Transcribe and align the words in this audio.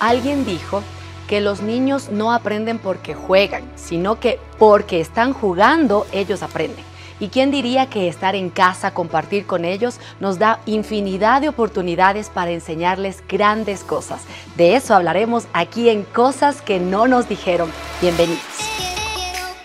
Alguien 0.00 0.44
dijo 0.44 0.82
que 1.26 1.40
los 1.40 1.62
niños 1.62 2.10
no 2.10 2.32
aprenden 2.32 2.78
porque 2.78 3.14
juegan, 3.14 3.64
sino 3.76 4.20
que 4.20 4.38
porque 4.58 5.00
están 5.00 5.32
jugando 5.32 6.06
ellos 6.12 6.42
aprenden. 6.42 6.84
¿Y 7.18 7.28
quién 7.28 7.50
diría 7.50 7.88
que 7.88 8.08
estar 8.08 8.34
en 8.34 8.50
casa, 8.50 8.92
compartir 8.92 9.46
con 9.46 9.64
ellos, 9.64 9.98
nos 10.20 10.38
da 10.38 10.60
infinidad 10.66 11.40
de 11.40 11.48
oportunidades 11.48 12.28
para 12.28 12.50
enseñarles 12.50 13.24
grandes 13.26 13.82
cosas? 13.82 14.20
De 14.56 14.76
eso 14.76 14.94
hablaremos 14.94 15.46
aquí 15.54 15.88
en 15.88 16.02
Cosas 16.02 16.60
que 16.60 16.78
no 16.78 17.08
nos 17.08 17.26
dijeron. 17.26 17.72
Bienvenidos. 18.02 18.42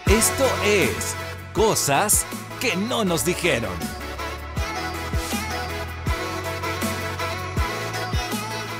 Esto 0.07 0.45
es 0.65 1.13
Cosas 1.53 2.25
que 2.61 2.77
no 2.77 3.03
nos 3.03 3.25
dijeron. 3.25 4.00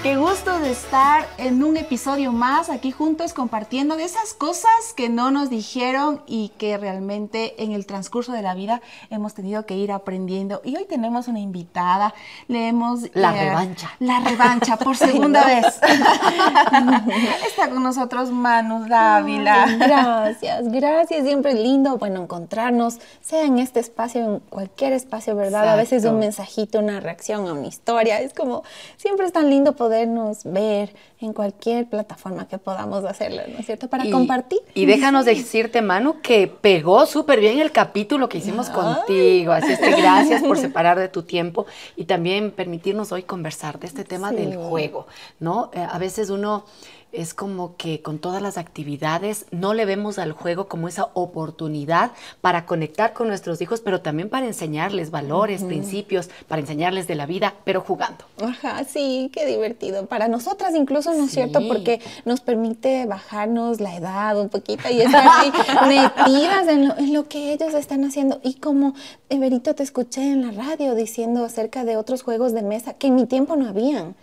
Qué 0.04 0.16
gusto 0.16 0.58
de 0.58 0.72
estar 0.72 1.28
en 1.38 1.64
un 1.64 1.78
episodio 1.78 2.32
más 2.32 2.72
aquí 2.72 2.90
juntos 2.90 3.34
compartiendo 3.34 3.98
de 3.98 4.04
esas 4.04 4.34
cosas 4.34 4.72
que 4.96 5.10
no 5.10 5.30
nos 5.30 5.52
dijeron 5.52 6.24
y 6.26 6.50
que 6.58 6.76
realmente 6.80 7.62
en 7.62 7.74
el 7.74 7.86
transcurso 7.86 8.32
de 8.32 8.42
la 8.42 8.56
vida 8.56 8.82
hemos 9.12 9.36
tenido 9.36 9.68
que 9.68 9.76
ir 9.76 9.92
aprendiendo. 9.92 10.60
Y 10.66 10.76
hoy 10.76 10.86
tenemos 10.86 11.28
una 11.28 11.40
invitada, 11.40 12.16
leemos... 12.48 13.12
La 13.14 13.38
eh, 13.38 13.50
revancha. 13.50 13.92
La 14.00 14.22
revancha 14.22 14.76
por 14.78 14.98
segunda 14.98 15.46
vez. 15.46 15.68
Está 17.48 17.70
con 17.70 17.84
nosotros 17.84 18.32
Manu 18.32 18.88
Dávila. 18.88 19.68
gracias, 19.78 20.68
gracias. 20.72 21.26
Siempre 21.26 21.52
es 21.52 21.60
lindo, 21.60 22.00
bueno, 22.00 22.24
encontrarnos, 22.24 22.98
sea 23.22 23.46
en 23.46 23.60
este 23.60 23.80
espacio, 23.80 24.22
en 24.22 24.40
cualquier 24.40 24.94
espacio, 24.94 25.36
¿verdad? 25.36 25.70
A 25.70 25.76
veces 25.76 26.06
un 26.06 26.18
mensajito, 26.18 26.80
una 26.80 27.00
reacción 27.00 27.48
a 27.48 27.54
una 27.54 27.68
historia. 27.68 28.20
Es 28.20 28.34
como, 28.34 28.64
siempre 28.98 29.28
es 29.28 29.32
tan 29.32 29.48
lindo 29.52 29.76
poder 29.76 29.91
podernos 29.92 30.46
ver 30.46 30.96
en 31.20 31.34
cualquier 31.34 31.86
plataforma 31.86 32.48
que 32.48 32.58
podamos 32.58 33.04
hacerlo, 33.04 33.42
¿no 33.52 33.60
es 33.60 33.66
cierto? 33.66 33.90
Para 33.90 34.10
compartir. 34.10 34.60
Y 34.74 34.86
déjanos 34.86 35.26
decirte, 35.26 35.82
Manu, 35.82 36.22
que 36.22 36.48
pegó 36.48 37.06
súper 37.06 37.42
bien 37.42 37.60
el 37.60 37.74
capítulo 37.74 38.30
que 38.30 38.38
hicimos 38.38 38.70
contigo. 38.70 39.52
Así 39.52 39.74
es 39.74 39.80
que 39.80 39.92
gracias 39.92 40.44
por 40.44 40.58
separar 40.58 40.98
de 40.98 41.10
tu 41.10 41.24
tiempo 41.24 41.66
y 41.98 42.06
también 42.06 42.52
permitirnos 42.52 43.12
hoy 43.12 43.24
conversar 43.24 43.80
de 43.80 43.88
este 43.88 44.06
tema 44.06 44.32
del 44.32 44.56
juego, 44.56 45.08
¿no? 45.42 45.72
Eh, 45.74 45.86
a 45.86 45.98
veces 45.98 46.30
uno 46.30 46.64
es 47.12 47.34
como 47.34 47.76
que 47.76 48.02
con 48.02 48.20
todas 48.20 48.42
las 48.42 48.58
actividades 48.58 49.46
no 49.52 49.74
le 49.74 49.86
vemos 49.86 50.20
al 50.20 50.32
juego 50.32 50.68
como 50.68 50.88
esa 50.88 51.10
oportunidad 51.14 52.12
para 52.42 52.66
conectar 52.66 53.14
con 53.14 53.28
nuestros 53.28 53.62
hijos, 53.62 53.82
pero 53.82 54.02
también 54.02 54.30
para 54.30 54.46
enseñarles 54.46 55.12
valores, 55.12 55.64
principios, 55.64 56.30
para 56.48 56.62
enseñarles 56.62 57.08
de 57.08 57.16
la 57.16 57.26
vida, 57.26 57.54
pero 57.64 57.82
jugando. 57.82 58.26
Ajá, 58.42 58.84
sí, 58.84 59.30
qué 59.34 59.46
divertido. 59.46 60.06
Para 60.06 60.28
nosotras 60.28 60.74
incluso, 60.76 61.14
¿no 61.14 61.26
es 61.26 61.32
cierto? 61.32 61.60
Porque 61.68 62.00
nos 62.26 62.42
permite 62.42 63.06
bajarnos 63.06 63.80
la 63.80 63.96
edad 63.96 64.40
un 64.40 64.50
poquito 64.50 64.90
y 64.90 65.02
estar 65.02 65.26
ahí 65.28 65.52
metidas 65.88 66.68
en 66.68 66.88
lo, 66.88 66.98
en 66.98 67.14
lo 67.14 67.28
que 67.28 67.54
ellos 67.54 67.74
están 67.74 68.04
haciendo. 68.04 68.40
Y 68.44 68.56
como, 68.56 68.94
Everito, 69.30 69.76
te 69.76 69.84
escuché 69.84 70.22
en 70.22 70.42
la 70.46 70.52
radio 70.52 70.96
diciendo 70.96 71.44
acerca 71.46 71.84
de 71.84 71.98
otros 71.98 72.24
juegos 72.24 72.54
de 72.54 72.62
mesa 72.62 72.94
que 72.94 73.08
en 73.08 73.16
mi 73.16 73.26
tiempo 73.26 73.56
no 73.56 73.68
habían. 73.68 74.16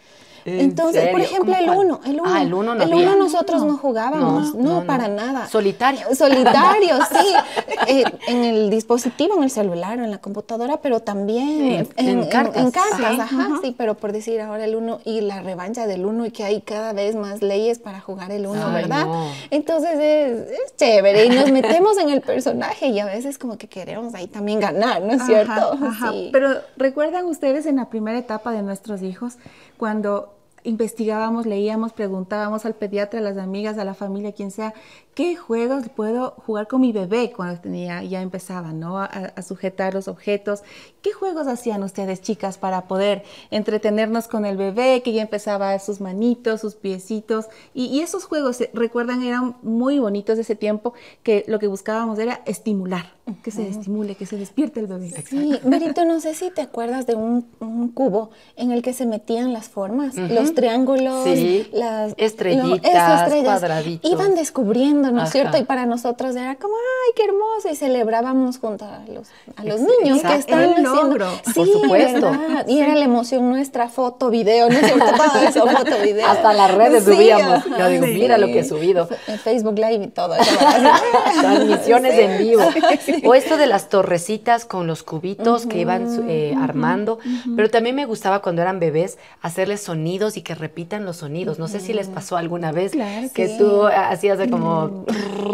Entonces, 0.48 1.08
por 1.08 1.20
ejemplo, 1.20 1.54
el 1.54 1.70
uno, 1.70 2.00
el 2.04 2.20
uno. 2.20 2.30
Ah, 2.32 2.42
el 2.42 2.54
uno 2.54 2.74
no 2.74 2.82
El 2.82 2.94
uno 2.94 3.16
nosotros 3.16 3.64
no, 3.64 3.77
jugábamos, 3.77 4.55
no, 4.55 4.84
para 4.84 5.08
nada. 5.08 5.48
Solitario. 5.48 6.00
Solitario, 6.14 6.98
sí. 7.10 7.34
Eh, 7.86 8.05
en 8.27 8.44
el 8.44 8.70
dispositivo, 8.70 9.36
en 9.36 9.44
el 9.44 9.50
celular, 9.50 9.98
en 9.98 10.10
la 10.10 10.18
computadora, 10.18 10.78
pero 10.80 11.00
también 11.00 11.88
en, 11.96 12.27
cartas. 12.27 12.62
En, 12.62 12.70
cartas, 12.70 13.18
ajá, 13.18 13.60
sí, 13.62 13.74
pero 13.77 13.94
por 13.94 14.12
decir 14.12 14.40
ahora 14.40 14.64
el 14.64 14.77
uno 14.77 15.00
y 15.05 15.20
la 15.20 15.42
revancha 15.42 15.86
del 15.86 16.05
uno 16.05 16.27
y 16.27 16.30
que 16.30 16.44
hay 16.44 16.60
cada 16.60 16.92
vez 16.92 17.14
más 17.14 17.42
leyes 17.42 17.78
para 17.78 18.00
jugar 18.00 18.30
el 18.30 18.46
uno, 18.46 18.72
¿verdad? 18.72 19.06
Entonces 19.50 19.98
es, 19.98 20.77
chévere 20.77 21.27
y 21.27 21.30
nos 21.30 21.50
metemos 21.50 21.98
en 21.98 22.10
el 22.10 22.20
personaje 22.20 22.88
y 22.88 23.00
a 23.00 23.06
veces 23.06 23.38
como 23.38 23.58
que 23.58 23.68
queremos 23.68 24.14
ahí 24.14 24.27
también 24.27 24.60
ganar, 24.60 25.02
¿no 25.02 25.12
es 25.12 25.24
cierto? 25.24 25.73
Ajá. 25.83 26.12
Pero 26.33 26.61
recuerdan 26.77 27.27
ustedes 27.27 27.67
en 27.67 27.77
la 27.77 27.89
primera 27.89 28.18
etapa 28.18 28.52
de 28.52 28.62
nuestros 28.62 29.02
hijos 29.02 29.34
cuando 29.77 30.37
investigábamos, 30.64 31.46
leíamos, 31.46 31.92
preguntábamos 31.92 32.64
al 32.64 32.74
pediatra, 32.74 33.20
a 33.20 33.23
las 33.23 33.36
amigas, 33.36 33.79
a 33.79 33.85
la 33.85 33.95
familia, 33.95 34.33
quien 34.33 34.51
sea, 34.51 34.74
¿qué 35.19 35.35
juegos 35.35 35.89
puedo 35.89 36.30
jugar 36.46 36.69
con 36.69 36.80
mi 36.80 36.92
bebé 36.92 37.33
cuando 37.35 37.61
tenía, 37.61 38.05
ya 38.05 38.23
empezaba, 38.23 38.73
¿no? 38.73 38.98
A, 38.98 39.33
sujetar 39.42 39.95
los 39.95 40.07
objetos. 40.07 40.63
¿Qué 41.02 41.13
juegos 41.13 41.48
hacían 41.48 41.83
ustedes, 41.83 42.20
chicas, 42.20 42.57
para 42.57 42.86
poder 42.86 43.24
entretenernos 43.51 44.29
con 44.29 44.45
el 44.45 44.57
bebé, 44.57 45.02
que 45.02 45.13
ya 45.13 45.23
empezaba 45.23 45.77
sus 45.80 46.01
manitos, 46.01 46.61
sus 46.61 46.77
piecitos? 46.77 47.47
Y, 47.74 48.01
esos 48.01 48.27
juegos, 48.27 48.63
recuerdan, 48.73 49.24
eran 49.24 49.57
muy 49.63 49.98
bonitos 49.98 50.36
de 50.36 50.42
ese 50.42 50.55
tiempo, 50.55 50.95
que 51.24 51.45
lo 51.48 51.58
que 51.58 51.67
buscábamos 51.67 52.18
era 52.20 52.42
estimular, 52.47 53.13
que 53.42 53.51
se 53.51 53.68
estimule, 53.68 54.14
que 54.14 54.27
se 54.27 54.36
despierte 54.36 54.79
el 54.79 54.86
bebé. 54.86 55.11
Sí, 55.29 55.58
Merito, 55.64 56.05
no 56.05 56.20
sé 56.20 56.35
si 56.35 56.51
te 56.51 56.63
acuerdas 56.63 57.07
de 57.07 57.17
un, 57.17 57.42
cubo 57.92 58.30
en 58.55 58.70
el 58.70 58.83
que 58.83 58.92
se 58.92 59.05
metían 59.05 59.52
las 59.52 59.68
formas, 59.68 60.17
los 60.17 60.48
triángulos, 60.55 61.29
las 61.73 62.14
estrellitas, 62.17 63.33
cuadraditos. 63.42 64.11
Iban 64.11 64.35
descubriendo 64.35 64.89
¿no 65.11 65.23
es 65.23 65.31
cierto? 65.31 65.59
Y 65.59 65.64
para 65.64 65.86
nosotros 65.86 66.35
era 66.36 66.57
como, 66.57 66.75
ay, 66.75 67.13
qué 67.17 67.25
hermoso, 67.25 67.69
y 67.70 67.77
celebrábamos 67.77 68.59
junto 68.59 68.85
a 68.85 69.01
los, 69.13 69.29
a 69.57 69.64
los 69.64 69.81
niños 69.81 70.23
que 70.23 70.35
están 70.35 70.70
haciendo. 70.70 70.95
Logro, 70.95 71.31
sí, 71.47 71.53
por 71.55 71.67
supuesto. 71.67 72.33
Y 72.67 72.79
era 72.79 72.95
la 72.95 73.05
emoción 73.05 73.48
nuestra, 73.48 73.89
foto, 73.89 74.31
video, 74.31 74.69
¿no 74.69 74.79
es 74.79 74.86
cierto? 74.86 75.05
Todo 75.17 75.42
eso, 75.42 75.67
foto, 75.67 76.03
video. 76.03 76.27
Hasta 76.27 76.53
las 76.53 76.75
redes 76.75 77.05
subíamos. 77.05 77.65
Yo 77.79 77.89
digo, 77.89 78.07
mira 78.07 78.39
lo 78.39 78.47
que 78.47 78.61
he 78.61 78.65
subido. 78.65 79.09
En 79.27 79.39
Facebook 79.39 79.79
Live 79.79 80.05
y 80.05 80.09
todo 80.09 80.35
eso. 80.35 80.59
Transmisiones 81.41 82.19
en 82.19 82.39
vivo. 82.39 82.63
O 83.25 83.35
esto 83.35 83.57
de 83.57 83.67
las 83.67 83.89
torrecitas 83.89 84.65
con 84.65 84.86
los 84.86 85.03
cubitos 85.03 85.67
que 85.67 85.79
iban 85.79 86.29
eh, 86.29 86.55
armando. 86.61 87.19
Pero 87.57 87.70
también 87.70 87.95
me 87.97 88.07
gustaba 88.07 88.41
cuando 88.41 88.63
eran 88.63 88.80
bebés 88.80 89.19
hacerles 89.42 89.80
sonidos 89.83 90.36
y 90.38 90.42
que 90.42 90.54
repitan 90.54 91.04
los 91.04 91.18
sonidos. 91.18 91.58
No 91.58 91.68
sé 91.68 91.80
si 91.80 91.92
les 91.92 92.08
pasó 92.08 92.36
alguna 92.36 92.72
vez 92.72 92.92
que 93.34 93.48
tú 93.58 93.86
hacías 93.86 94.38
de 94.38 94.48
como 94.48 95.04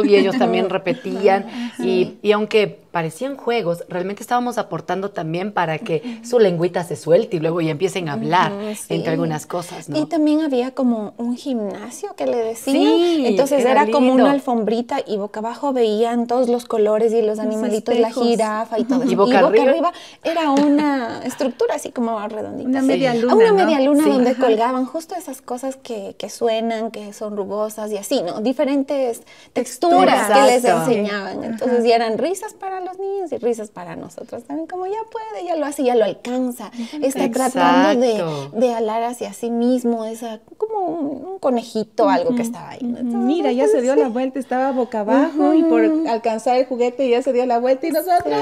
y 0.05 0.15
ellos 0.15 0.37
también 0.39 0.69
repetían. 0.71 1.47
Y, 1.79 2.19
y 2.23 2.33
aunque 2.33 2.84
parecían 2.95 3.37
juegos, 3.37 3.83
realmente 3.89 4.23
estábamos 4.23 4.57
aportando 4.57 5.11
también 5.11 5.51
para 5.51 5.79
que 5.79 6.21
su 6.23 6.39
lengüita 6.39 6.85
se 6.85 6.95
suelte 6.95 7.39
y 7.39 7.41
luego 7.41 7.61
ya 7.61 7.73
empiecen 7.73 8.09
a 8.09 8.13
hablar 8.13 8.53
entre 8.89 9.11
algunas 9.11 9.47
cosas, 9.47 9.89
¿no? 9.89 9.99
Y 9.99 10.07
también 10.07 10.43
había 10.43 10.71
como 10.71 11.13
un 11.17 11.37
gimnasio 11.37 12.15
que 12.15 12.27
le 12.27 12.37
decían. 12.37 12.77
Sí, 12.77 13.25
Entonces 13.27 13.65
era, 13.65 13.89
como 13.91 14.13
una 14.13 14.31
alfombrita 14.31 15.01
y 15.05 15.17
boca 15.17 15.41
abajo 15.41 15.73
veían 15.73 16.29
todos 16.29 16.49
los 16.49 16.67
colores 16.67 17.13
y 17.13 17.21
los 17.21 17.41
animalitos, 17.41 17.99
la 17.99 18.13
jirafa 18.13 18.79
y 18.79 18.85
todo 18.85 19.03
eso. 19.03 19.11
Y 19.11 19.17
boca, 19.17 19.41
arriba? 19.41 19.93
era 20.23 20.53
una 20.53 21.21
estructura 21.25 21.75
así 21.75 21.91
como 21.91 22.17
redondita. 22.29 22.69
Una 22.69 22.83
media 22.83 23.13
luna. 23.13 23.35
Una 23.35 23.53
media 23.55 23.81
luna 23.81 24.07
donde 24.07 24.37
colgaban 24.37 24.87
justo 24.87 25.17
esas 25.17 25.43
cosas 25.43 25.75
que, 25.75 26.15
que, 26.17 26.31
suenan, 26.31 26.93
que 26.93 27.13
son 27.13 27.37
rugosas 27.37 27.91
y 27.91 27.97
así, 27.97 28.23
¿no? 28.23 28.41
Diferentes 28.41 29.23
texturas 29.53 30.31
que 30.31 30.43
les 30.43 30.65
enseñaban. 30.65 31.43
Entonces, 31.43 31.85
y 31.85 31.91
eran 31.91 32.19
risas 32.19 32.55
para 32.55 32.84
los 32.85 32.99
niños 32.99 33.33
y 33.33 33.39
risas 33.39 33.71
para 33.71 33.97
nosotros 33.97 34.45
también, 34.45 34.67
como 34.67 34.87
ya 34.87 34.99
puede, 35.11 35.45
ya 35.47 35.57
lo 35.57 35.67
hace, 35.67 35.85
ya 35.85 35.95
lo 35.95 36.05
alcanza. 36.05 36.71
Está 37.03 37.31
tratando 37.31 38.07
de, 38.07 38.25
de, 38.53 38.75
alar 38.75 39.03
hacia 39.03 39.33
sí 39.33 39.51
mismo, 39.51 40.05
esa, 40.05 40.41
como 40.57 40.87
un, 40.87 41.39
conejito, 41.39 42.09
algo 42.09 42.35
que 42.35 42.43
estaba 42.43 42.71
ahí. 42.71 42.83
Mira, 42.83 43.53
ya 43.53 43.69
se 43.69 43.83
dio 43.83 43.97
la 43.97 44.09
vuelta, 44.09 44.39
estaba 44.39 44.73
boca 44.73 45.01
abajo 45.01 45.53
y 45.53 45.63
por 45.63 45.83
alcanzar 46.09 46.57
el 46.57 46.67
juguete 46.67 47.09
ya 47.09 47.23
se 47.23 47.33
dio 47.33 47.45
la 47.45 47.59
vuelta 47.59 47.87
y 47.87 47.91
nosotros. 47.91 48.35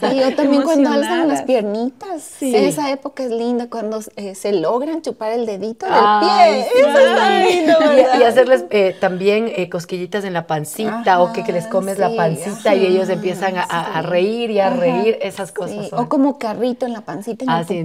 Sí, 0.00 0.20
yo 0.20 0.34
también 0.36 0.62
cuando 0.62 0.90
alzan 0.90 1.28
las 1.28 1.42
piernitas. 1.42 2.22
Sí. 2.22 2.54
Esa 2.54 2.90
época 2.90 3.24
es 3.24 3.30
linda 3.30 3.68
cuando 3.68 4.00
eh, 4.16 4.34
se 4.34 4.52
logran 4.52 5.02
chupar 5.02 5.32
el 5.32 5.46
dedito 5.46 5.86
del 5.86 5.94
pie. 6.20 6.60
Eso 6.60 6.98
es 6.98 7.54
lindo, 7.54 7.78
y, 8.18 8.22
hacerles 8.22 8.64
eh, 8.70 8.96
también 9.00 9.50
eh, 9.54 9.68
cosquillitas 9.68 10.24
en 10.24 10.32
la 10.32 10.46
pancita 10.46 11.20
o 11.20 11.32
que, 11.32 11.44
que, 11.44 11.52
les 11.52 11.66
comes 11.66 11.98
la 11.98 12.14
pancita 12.14 12.74
y 12.74 12.86
ellos 12.94 13.08
empiezan 13.08 13.54
a, 13.56 14.02
reír 14.02 14.50
y 14.50 14.60
a 14.60 14.70
reír, 14.70 15.18
esas 15.20 15.52
cosas. 15.52 15.92
O 15.92 16.08
como 16.08 16.38
carrito 16.38 16.86
en 16.86 16.92
la 16.92 17.00
pancita, 17.02 17.44
en 17.44 17.50
ah, 17.50 17.64
sí. 17.66 17.82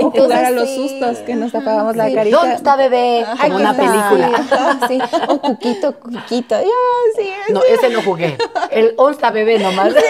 o 0.00 0.10
jugar 0.10 0.44
a 0.44 0.50
los 0.50 0.68
sustos 0.68 1.18
que 1.18 1.34
nos 1.34 1.52
tapábamos 1.52 1.96
la 1.96 2.12
carita. 2.12 2.36
¿Dónde 2.36 2.54
está 2.54 2.76
bebé? 2.76 3.24
Como 3.40 3.56
una 3.56 3.74
película. 3.74 4.30
Sí. 4.88 4.98
O 5.28 5.40
Cuquito, 5.40 5.98
Cuquito. 5.98 6.56
sí, 7.16 7.28
no, 7.52 7.60
ese 7.62 7.90
no 7.90 8.02
jugué. 8.02 8.36
El 8.70 8.94
¿dónde 8.96 9.12
está 9.12 9.30
bebé 9.30 9.58
nomás? 9.58 9.94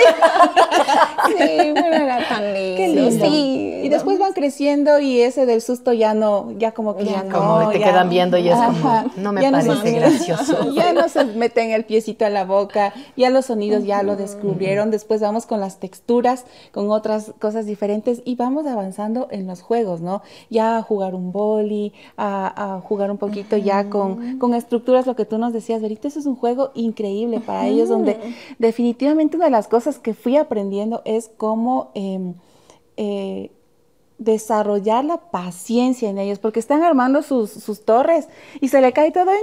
Sí, 1.28 1.72
pero 1.74 1.94
era 1.94 2.28
tan 2.28 2.52
lindo. 2.52 2.76
Qué 2.76 2.88
lindo. 2.88 3.26
Sí. 3.26 3.80
Y 3.84 3.88
después 3.88 4.18
van 4.18 4.32
creciendo 4.32 4.98
y 4.98 5.20
ese 5.20 5.46
del 5.46 5.62
susto 5.62 5.92
ya 5.92 6.14
no, 6.14 6.52
ya 6.58 6.72
como 6.72 6.96
que 6.96 7.04
ya, 7.04 7.22
no. 7.22 7.38
Como 7.38 7.70
te 7.70 7.78
quedan 7.78 8.08
viendo 8.08 8.38
y 8.38 8.48
es 8.48 8.56
como, 8.56 9.04
no 9.16 9.32
me 9.32 9.50
parece 9.50 9.92
gracioso. 9.92 10.72
Ya 10.72 10.92
no 10.92 11.08
se 11.08 11.24
meten 11.24 11.70
el 11.70 11.84
piecito 11.84 12.24
a 12.24 12.30
la 12.30 12.44
boca, 12.44 12.92
ya 13.16 13.30
los 13.30 13.46
sonidos 13.46 13.81
ya 13.84 14.02
lo 14.02 14.16
descubrieron. 14.16 14.90
Después 14.90 15.20
vamos 15.20 15.46
con 15.46 15.60
las 15.60 15.78
texturas, 15.78 16.44
con 16.72 16.90
otras 16.90 17.32
cosas 17.38 17.66
diferentes 17.66 18.22
y 18.24 18.36
vamos 18.36 18.66
avanzando 18.66 19.28
en 19.30 19.46
los 19.46 19.62
juegos, 19.62 20.00
¿no? 20.00 20.22
Ya 20.50 20.76
a 20.76 20.82
jugar 20.82 21.14
un 21.14 21.32
boli, 21.32 21.92
a, 22.16 22.80
jugar 22.84 23.10
un 23.10 23.18
poquito 23.18 23.56
ya 23.56 23.88
con, 23.90 24.38
con, 24.38 24.54
estructuras, 24.54 25.06
lo 25.06 25.16
que 25.16 25.24
tú 25.24 25.38
nos 25.38 25.52
decías, 25.52 25.82
Verito, 25.82 26.08
eso 26.08 26.18
es 26.18 26.26
un 26.26 26.36
juego 26.36 26.70
increíble 26.74 27.40
para 27.40 27.66
ellos, 27.66 27.88
donde 27.88 28.18
definitivamente 28.58 29.36
una 29.36 29.46
de 29.46 29.50
las 29.52 29.68
cosas 29.68 29.98
que 29.98 30.14
fui 30.14 30.36
aprendiendo 30.36 31.02
es 31.04 31.30
cómo... 31.36 31.90
Em, 31.94 32.34
eh, 32.96 33.50
desarrollar 34.18 35.04
la 35.04 35.16
paciencia 35.16 36.08
en 36.08 36.18
ellos, 36.18 36.38
porque 36.38 36.60
están 36.60 36.82
armando 36.82 37.22
sus, 37.22 37.50
sus 37.50 37.84
torres 37.84 38.28
y 38.60 38.68
se 38.68 38.80
le 38.80 38.92
cae 38.92 39.10
todo 39.10 39.30
en, 39.30 39.40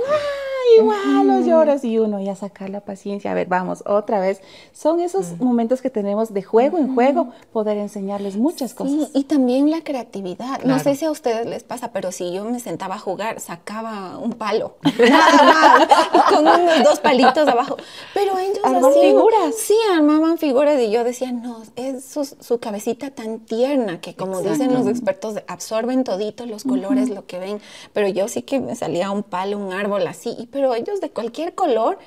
igual 0.77 1.27
los 1.27 1.45
lloros 1.45 1.83
y 1.83 1.99
uno 1.99 2.19
ya 2.19 2.35
sacar 2.35 2.69
la 2.69 2.81
paciencia, 2.81 3.31
a 3.31 3.33
ver, 3.33 3.47
vamos, 3.47 3.83
otra 3.85 4.19
vez. 4.19 4.41
Son 4.73 4.99
esos 4.99 5.39
momentos 5.39 5.81
que 5.81 5.89
tenemos 5.89 6.33
de 6.33 6.43
juego 6.43 6.77
en 6.77 6.93
juego, 6.93 7.29
poder 7.51 7.77
enseñarles 7.77 8.37
muchas 8.37 8.73
cosas. 8.73 9.09
y 9.13 9.23
también 9.25 9.69
la 9.69 9.81
creatividad. 9.83 10.63
No 10.63 10.79
sé 10.79 10.95
si 10.95 11.05
a 11.05 11.11
ustedes 11.11 11.45
les 11.45 11.63
pasa, 11.63 11.91
pero 11.91 12.11
si 12.11 12.33
yo 12.33 12.45
me 12.45 12.59
sentaba 12.59 12.95
a 12.95 12.99
jugar, 12.99 13.39
sacaba 13.39 14.17
un 14.17 14.33
palo, 14.33 14.75
nada 14.99 15.87
con 16.29 16.47
unos 16.47 16.83
dos 16.83 16.99
palitos 16.99 17.47
abajo. 17.47 17.77
Pero 18.13 18.37
ellos 18.37 18.59
armaban 18.63 18.93
figuras. 18.93 19.55
Sí, 19.55 19.77
armaban 19.95 20.37
figuras 20.37 20.79
y 20.81 20.91
yo 20.91 21.03
decía, 21.03 21.31
no, 21.31 21.61
es 21.75 22.05
su, 22.05 22.59
cabecita 22.59 23.11
tan 23.11 23.39
tierna 23.39 24.01
que 24.01 24.15
como 24.15 24.41
dicen 24.41 24.73
los 24.73 24.87
expertos, 24.87 25.35
absorben 25.47 26.03
toditos 26.03 26.47
los 26.47 26.63
colores, 26.63 27.09
lo 27.09 27.25
que 27.25 27.39
ven. 27.39 27.61
Pero 27.93 28.07
yo 28.07 28.27
sí 28.27 28.41
que 28.41 28.59
me 28.59 28.75
salía 28.75 29.11
un 29.11 29.23
palo, 29.23 29.57
un 29.57 29.73
árbol 29.73 30.05
así, 30.07 30.35
y 30.37 30.47
pero 30.59 30.75
ellos 30.75 30.99
de 30.99 31.09
cualquier 31.09 31.55
color 31.55 31.97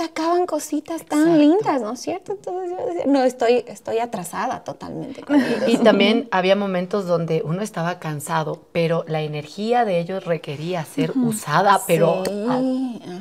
sacaban 0.00 0.46
cositas 0.46 1.04
tan 1.04 1.38
lindas, 1.38 1.82
¿no 1.82 1.92
es 1.92 2.00
cierto? 2.00 2.32
Entonces 2.32 2.70
yo 2.70 2.86
decía, 2.86 3.04
no, 3.06 3.22
estoy, 3.22 3.64
estoy 3.66 3.98
atrasada 3.98 4.64
totalmente. 4.64 5.20
Con 5.20 5.38
y 5.66 5.76
también 5.76 6.26
había 6.30 6.56
momentos 6.56 7.06
donde 7.06 7.42
uno 7.44 7.60
estaba 7.60 7.98
cansado, 7.98 8.62
pero 8.72 9.04
la 9.06 9.20
energía 9.20 9.84
de 9.84 10.00
ellos 10.00 10.24
requería 10.24 10.82
ser 10.86 11.12
usada, 11.16 11.82
pero 11.86 12.22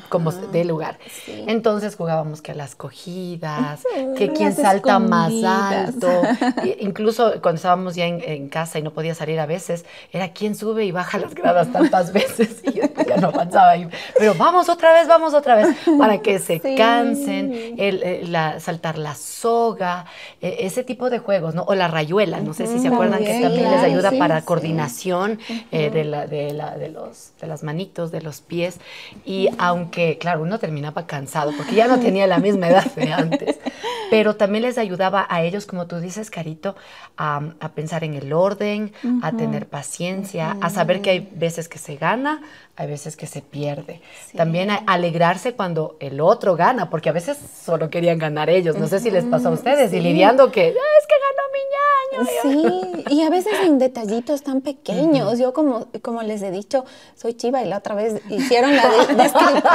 como 0.07 0.31
de 0.31 0.63
lugar. 0.63 0.99
Entonces 1.27 1.97
jugábamos 1.97 2.41
que 2.41 2.53
a 2.53 2.55
las 2.55 2.75
cogidas, 2.75 3.83
que 4.15 4.31
quien 4.31 4.55
salta 4.55 4.99
más 4.99 5.33
alto, 5.43 6.07
incluso 6.79 7.41
cuando 7.41 7.57
estábamos 7.57 7.95
ya 7.95 8.05
en, 8.05 8.47
casa 8.47 8.79
y 8.79 8.83
no 8.83 8.91
podía 8.91 9.13
salir 9.15 9.39
a 9.39 9.45
veces, 9.45 9.85
era 10.13 10.31
quien 10.31 10.55
sube 10.55 10.85
y 10.85 10.91
baja 10.91 11.19
las 11.19 11.35
gradas 11.35 11.71
tantas 11.73 12.13
veces 12.19 12.61
y 12.63 12.71
ya 12.71 13.17
no 13.19 13.27
avanzaba 13.27 13.71
ahí. 13.71 13.89
Pero 14.17 14.33
vamos 14.35 14.69
otra 14.69 14.93
vez, 14.93 15.09
vamos 15.09 15.33
otra 15.33 15.55
vez, 15.55 15.67
para 15.97 16.19
que 16.19 16.39
se 16.39 16.68
cansen, 16.75 17.75
el, 17.77 18.35
saltar 18.59 18.97
la 18.97 19.15
soga, 19.15 20.05
e, 20.41 20.65
ese 20.65 20.83
tipo 20.83 21.09
de 21.09 21.19
juegos, 21.19 21.55
¿no? 21.55 21.63
O 21.63 21.75
la 21.75 21.87
rayuela, 21.87 22.39
no 22.41 22.53
sé 22.53 22.67
si 22.67 22.79
se 22.79 22.87
acuerdan 22.87 23.19
que 23.19 23.41
también 23.41 23.71
les 23.71 23.83
ayuda 23.83 24.11
para 24.17 24.41
coordinación 24.43 25.39
eh, 25.71 25.89
de, 25.89 26.03
la, 26.03 26.27
de, 26.27 26.53
la, 26.53 26.77
de, 26.77 26.89
los, 26.89 27.31
de 27.39 27.47
las 27.47 27.63
manitos, 27.63 28.11
de 28.11 28.21
los 28.21 28.41
pies. 28.41 28.79
Y 29.25 29.49
aunque, 29.57 30.17
claro, 30.17 30.41
uno 30.41 30.59
terminaba 30.59 31.05
cansado 31.05 31.51
porque 31.55 31.75
ya 31.75 31.87
no 31.87 31.99
tenía 31.99 32.27
la 32.27 32.39
misma 32.39 32.69
edad 32.69 32.93
de 32.95 33.13
antes, 33.13 33.59
pero 34.09 34.35
también 34.35 34.63
les 34.63 34.77
ayudaba 34.77 35.27
a 35.29 35.43
ellos, 35.43 35.65
como 35.65 35.87
tú 35.87 35.97
dices, 35.97 36.29
Carito, 36.29 36.75
a, 37.17 37.41
pensar 37.75 38.03
en 38.03 38.15
el 38.15 38.33
orden, 38.33 38.91
a 39.21 39.31
tener 39.31 39.67
paciencia, 39.67 40.57
a 40.61 40.69
saber 40.69 41.01
que 41.01 41.09
hay 41.11 41.29
veces 41.33 41.69
que 41.69 41.77
se 41.77 41.95
gana, 41.95 42.41
hay 42.75 42.87
veces 42.87 43.15
que 43.15 43.27
se 43.27 43.41
pierde. 43.41 44.01
También 44.35 44.69
alegrarse 44.87 45.53
cuando 45.53 45.97
el 45.99 46.21
otro 46.21 46.48
gana, 46.55 46.89
porque 46.89 47.09
a 47.09 47.11
veces 47.11 47.37
solo 47.63 47.89
querían 47.89 48.17
ganar 48.17 48.49
ellos. 48.49 48.77
No 48.77 48.87
sé 48.87 48.99
si 48.99 49.11
les 49.11 49.25
pasó 49.25 49.49
a 49.49 49.51
ustedes, 49.51 49.93
y 49.93 49.99
lidiando 49.99 50.51
que, 50.51 50.75
ah, 50.75 50.97
es 50.99 51.07
que 51.07 51.15
ganó 51.27 51.43
mi 51.53 51.59
ñaño. 51.75 53.03
Sí, 53.07 53.15
y 53.15 53.21
a 53.23 53.29
veces 53.29 53.53
en 53.63 53.77
detallitos 53.77 54.43
tan 54.43 54.61
pequeños. 54.61 55.39
Yo, 55.39 55.53
como, 55.53 55.87
como 56.01 56.23
les 56.23 56.41
he 56.41 56.51
dicho, 56.51 56.85
soy 57.15 57.33
chiva 57.33 57.61
y 57.61 57.67
la 57.67 57.77
otra 57.77 57.95
vez 57.95 58.21
hicieron 58.29 58.75
la, 58.75 58.83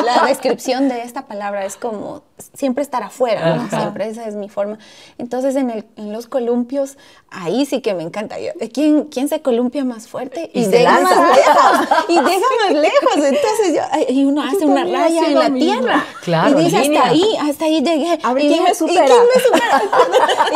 la 0.05 0.27
descripción 0.27 0.89
de 0.89 1.03
esta 1.03 1.27
palabra. 1.27 1.65
Es 1.65 1.77
como 1.77 2.23
siempre 2.53 2.83
estar 2.83 3.03
afuera, 3.03 3.57
¿no? 3.57 3.69
Siempre 3.69 4.09
esa 4.09 4.27
es 4.27 4.35
mi 4.35 4.49
forma. 4.49 4.79
Entonces, 5.19 5.57
en, 5.57 5.71
el, 5.71 5.87
en 5.97 6.13
los 6.13 6.27
columpios, 6.27 6.99
ahí 7.31 7.67
sí 7.67 7.81
que 7.81 7.95
me 7.95 8.03
encanta. 8.03 8.37
¿quién, 8.73 9.05
¿Quién 9.05 9.29
se 9.29 9.41
columpia 9.41 9.85
más 9.85 10.09
fuerte? 10.09 10.51
Y, 10.53 10.67
deja 10.67 11.01
más 11.01 11.17
lejos. 11.37 11.99
y 12.09 12.15
deja 12.15 12.25
más 12.65 12.73
lejos. 12.73 13.17
Entonces, 13.17 13.75
yo, 13.75 14.13
y 14.13 14.25
uno 14.25 14.43
hace 14.43 14.65
una 14.65 14.85
raya 14.85 15.27
en 15.27 15.35
la 15.35 15.51
tierra. 15.53 16.05
Claro, 16.23 16.61
y 16.61 16.64
dice, 16.65 16.77
hasta 16.77 17.09
ahí, 17.09 17.37
hasta 17.41 17.65
ahí 17.65 17.83
llegué. 17.83 18.19
A 18.23 18.33
ver, 18.33 18.43
¿quién 18.43 18.63
me 18.63 18.75
supera? 18.75 19.05
¿Y 19.05 19.09
quién 19.09 19.21
me 19.35 19.43
supera? 19.43 19.83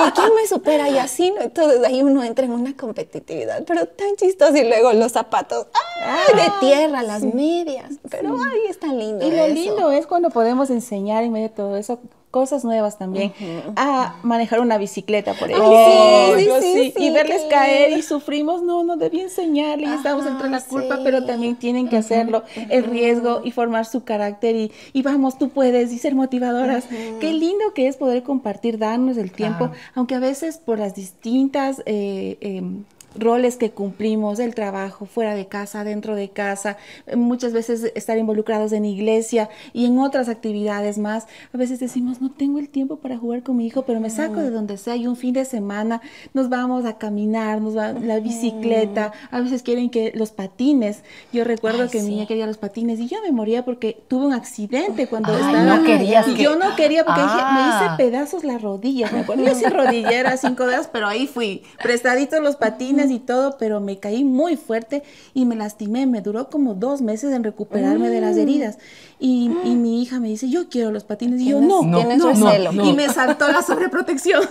¿Y 0.06 0.10
quién 0.12 0.34
me 0.34 0.46
supera? 0.46 0.88
Y 0.88 0.99
así, 0.99 1.31
¿no? 1.31 1.40
Entonces, 1.40 1.84
ahí 1.84 2.02
uno 2.02 2.22
entra 2.25 2.44
en 2.44 2.52
una 2.52 2.76
competitividad, 2.76 3.64
pero 3.66 3.87
tan 3.87 4.16
chistoso. 4.16 4.56
Y 4.56 4.64
luego 4.64 4.93
los 4.93 5.12
zapatos, 5.12 5.66
¡ay! 6.05 6.37
de 6.37 6.43
ah, 6.43 6.56
tierra, 6.60 7.02
las 7.02 7.22
medias. 7.22 7.94
Pero, 8.10 8.37
ay, 8.38 8.60
es 8.69 8.78
tan 8.78 8.99
lindo 8.99 9.26
Y 9.26 9.31
lo 9.31 9.49
lindo 9.49 9.90
es 9.90 10.06
cuando 10.06 10.31
podemos 10.31 10.70
enseñar 10.70 11.22
en 11.25 11.32
medio 11.32 11.49
de 11.49 11.55
todo 11.55 11.76
eso 11.76 12.00
cosas 12.30 12.64
nuevas 12.64 12.98
también, 12.98 13.32
a 13.76 14.16
manejar 14.22 14.60
una 14.60 14.78
bicicleta, 14.78 15.34
por 15.34 15.50
ejemplo. 15.50 16.60
sí, 16.60 16.92
y 16.96 17.10
verles 17.10 17.42
caer 17.48 17.96
y 17.96 18.02
sufrimos, 18.02 18.62
no, 18.62 18.84
no 18.84 18.96
debí 18.96 19.20
enseñarles, 19.20 19.90
estamos 19.90 20.26
entre 20.26 20.50
la 20.50 20.60
culpa, 20.60 21.00
pero 21.02 21.25
también 21.25 21.56
tienen 21.56 21.88
que 21.88 21.96
hacerlo, 21.96 22.44
el 22.69 22.84
riesgo 22.84 23.40
y 23.44 23.50
formar 23.50 23.86
su 23.86 24.04
carácter 24.04 24.56
y, 24.56 24.72
y, 24.92 25.02
vamos, 25.02 25.38
tú 25.38 25.48
puedes 25.48 25.92
y 25.92 25.98
ser 25.98 26.14
motivadoras. 26.14 26.84
Qué 27.20 27.32
lindo 27.32 27.72
que 27.75 27.88
es 27.88 27.96
poder 27.96 28.22
compartir, 28.22 28.78
darnos 28.78 29.16
el 29.16 29.32
tiempo, 29.32 29.70
aunque 29.94 30.14
a 30.14 30.20
veces 30.20 30.58
por 30.58 30.78
las 30.78 30.94
distintas... 30.94 31.82
Eh, 31.86 32.36
em, 32.40 32.84
roles 33.14 33.56
que 33.56 33.70
cumplimos, 33.70 34.38
el 34.38 34.55
trabajo 34.55 35.06
fuera 35.06 35.34
de 35.34 35.46
casa, 35.46 35.84
dentro 35.84 36.14
de 36.14 36.31
casa, 36.31 36.76
muchas 37.16 37.52
veces 37.52 37.93
estar 37.94 38.19
involucrados 38.19 38.72
en 38.72 38.84
iglesia 38.84 39.49
y 39.72 39.87
en 39.87 39.99
otras 39.99 40.28
actividades 40.28 40.99
más. 40.99 41.26
A 41.52 41.56
veces 41.56 41.81
decimos, 41.81 42.20
no 42.20 42.31
tengo 42.31 42.58
el 42.58 42.69
tiempo 42.69 42.96
para 42.96 43.16
jugar 43.16 43.43
con 43.43 43.56
mi 43.56 43.66
hijo, 43.66 43.82
pero 43.82 44.00
me 44.00 44.10
saco 44.10 44.40
de 44.40 44.50
donde 44.50 44.76
sea 44.76 44.96
y 44.96 45.06
un 45.06 45.16
fin 45.16 45.34
de 45.34 45.44
semana 45.44 46.00
nos 46.34 46.49
vamos 46.49 46.84
a 46.84 46.99
caminar, 46.99 47.60
nos 47.60 47.76
va 47.76 47.93
la 47.93 48.20
bicicleta, 48.20 49.12
a 49.31 49.40
veces 49.40 49.62
quieren 49.62 49.90
que 49.90 50.12
los 50.14 50.31
patines. 50.31 51.02
Yo 51.32 51.44
recuerdo 51.44 51.88
que 51.88 52.02
mi 52.02 52.11
niña 52.11 52.26
quería 52.26 52.46
los 52.46 52.58
patines 52.58 53.00
y 53.00 53.08
yo 53.08 53.19
me 53.22 53.32
moría 53.32 53.64
porque 53.64 54.02
tuve 54.08 54.26
un 54.26 54.32
accidente 54.32 55.06
cuando 55.06 55.32
estaba. 55.32 55.64
No 55.64 55.84
querías 55.84 56.28
y 56.28 56.37
Yo 56.37 56.56
no 56.56 56.76
quería 56.76 57.04
porque 57.04 57.20
me 57.20 57.26
hice 57.26 57.84
ah. 57.88 57.94
pedazos 57.96 58.44
las 58.44 58.62
rodillas. 58.62 59.12
Me 59.12 59.20
acuerdo, 59.20 59.44
yo 59.44 59.54
sin 59.54 59.70
rodillera, 59.70 60.37
cinco 60.37 60.66
dedos, 60.66 60.88
pero 60.93 61.06
ahí 61.06 61.26
fui, 61.26 61.62
prestaditos 61.82 62.40
los 62.40 62.56
patines 62.56 62.98
y 63.06 63.19
todo, 63.19 63.56
pero 63.59 63.81
me 63.81 63.99
caí 63.99 64.25
muy 64.25 64.56
fuerte 64.56 65.03
y 65.35 65.45
me 65.45 65.56
lastimé. 65.56 66.06
Me 66.06 66.21
duró 66.21 66.50
como 66.50 66.75
dos 66.75 67.00
meses 67.00 67.33
en 67.33 67.45
recuperarme 67.45 68.11
de 68.11 68.21
las 68.21 68.37
mm. 68.37 68.41
heridas. 68.41 68.79
Y, 69.19 69.49
mi 69.78 70.02
hija 70.02 70.21
me 70.21 70.28
dice, 70.28 70.49
yo 70.49 70.69
quiero 70.69 70.90
los 70.90 71.05
patines. 71.05 71.40
Y 71.40 71.50
yo, 71.50 71.61
no, 71.61 71.83
no, 71.83 72.02
no, 72.17 72.85
Y 72.85 72.93
me 72.93 73.09
saltó 73.09 73.49
la 73.49 73.62
sobreprotección. 73.62 74.43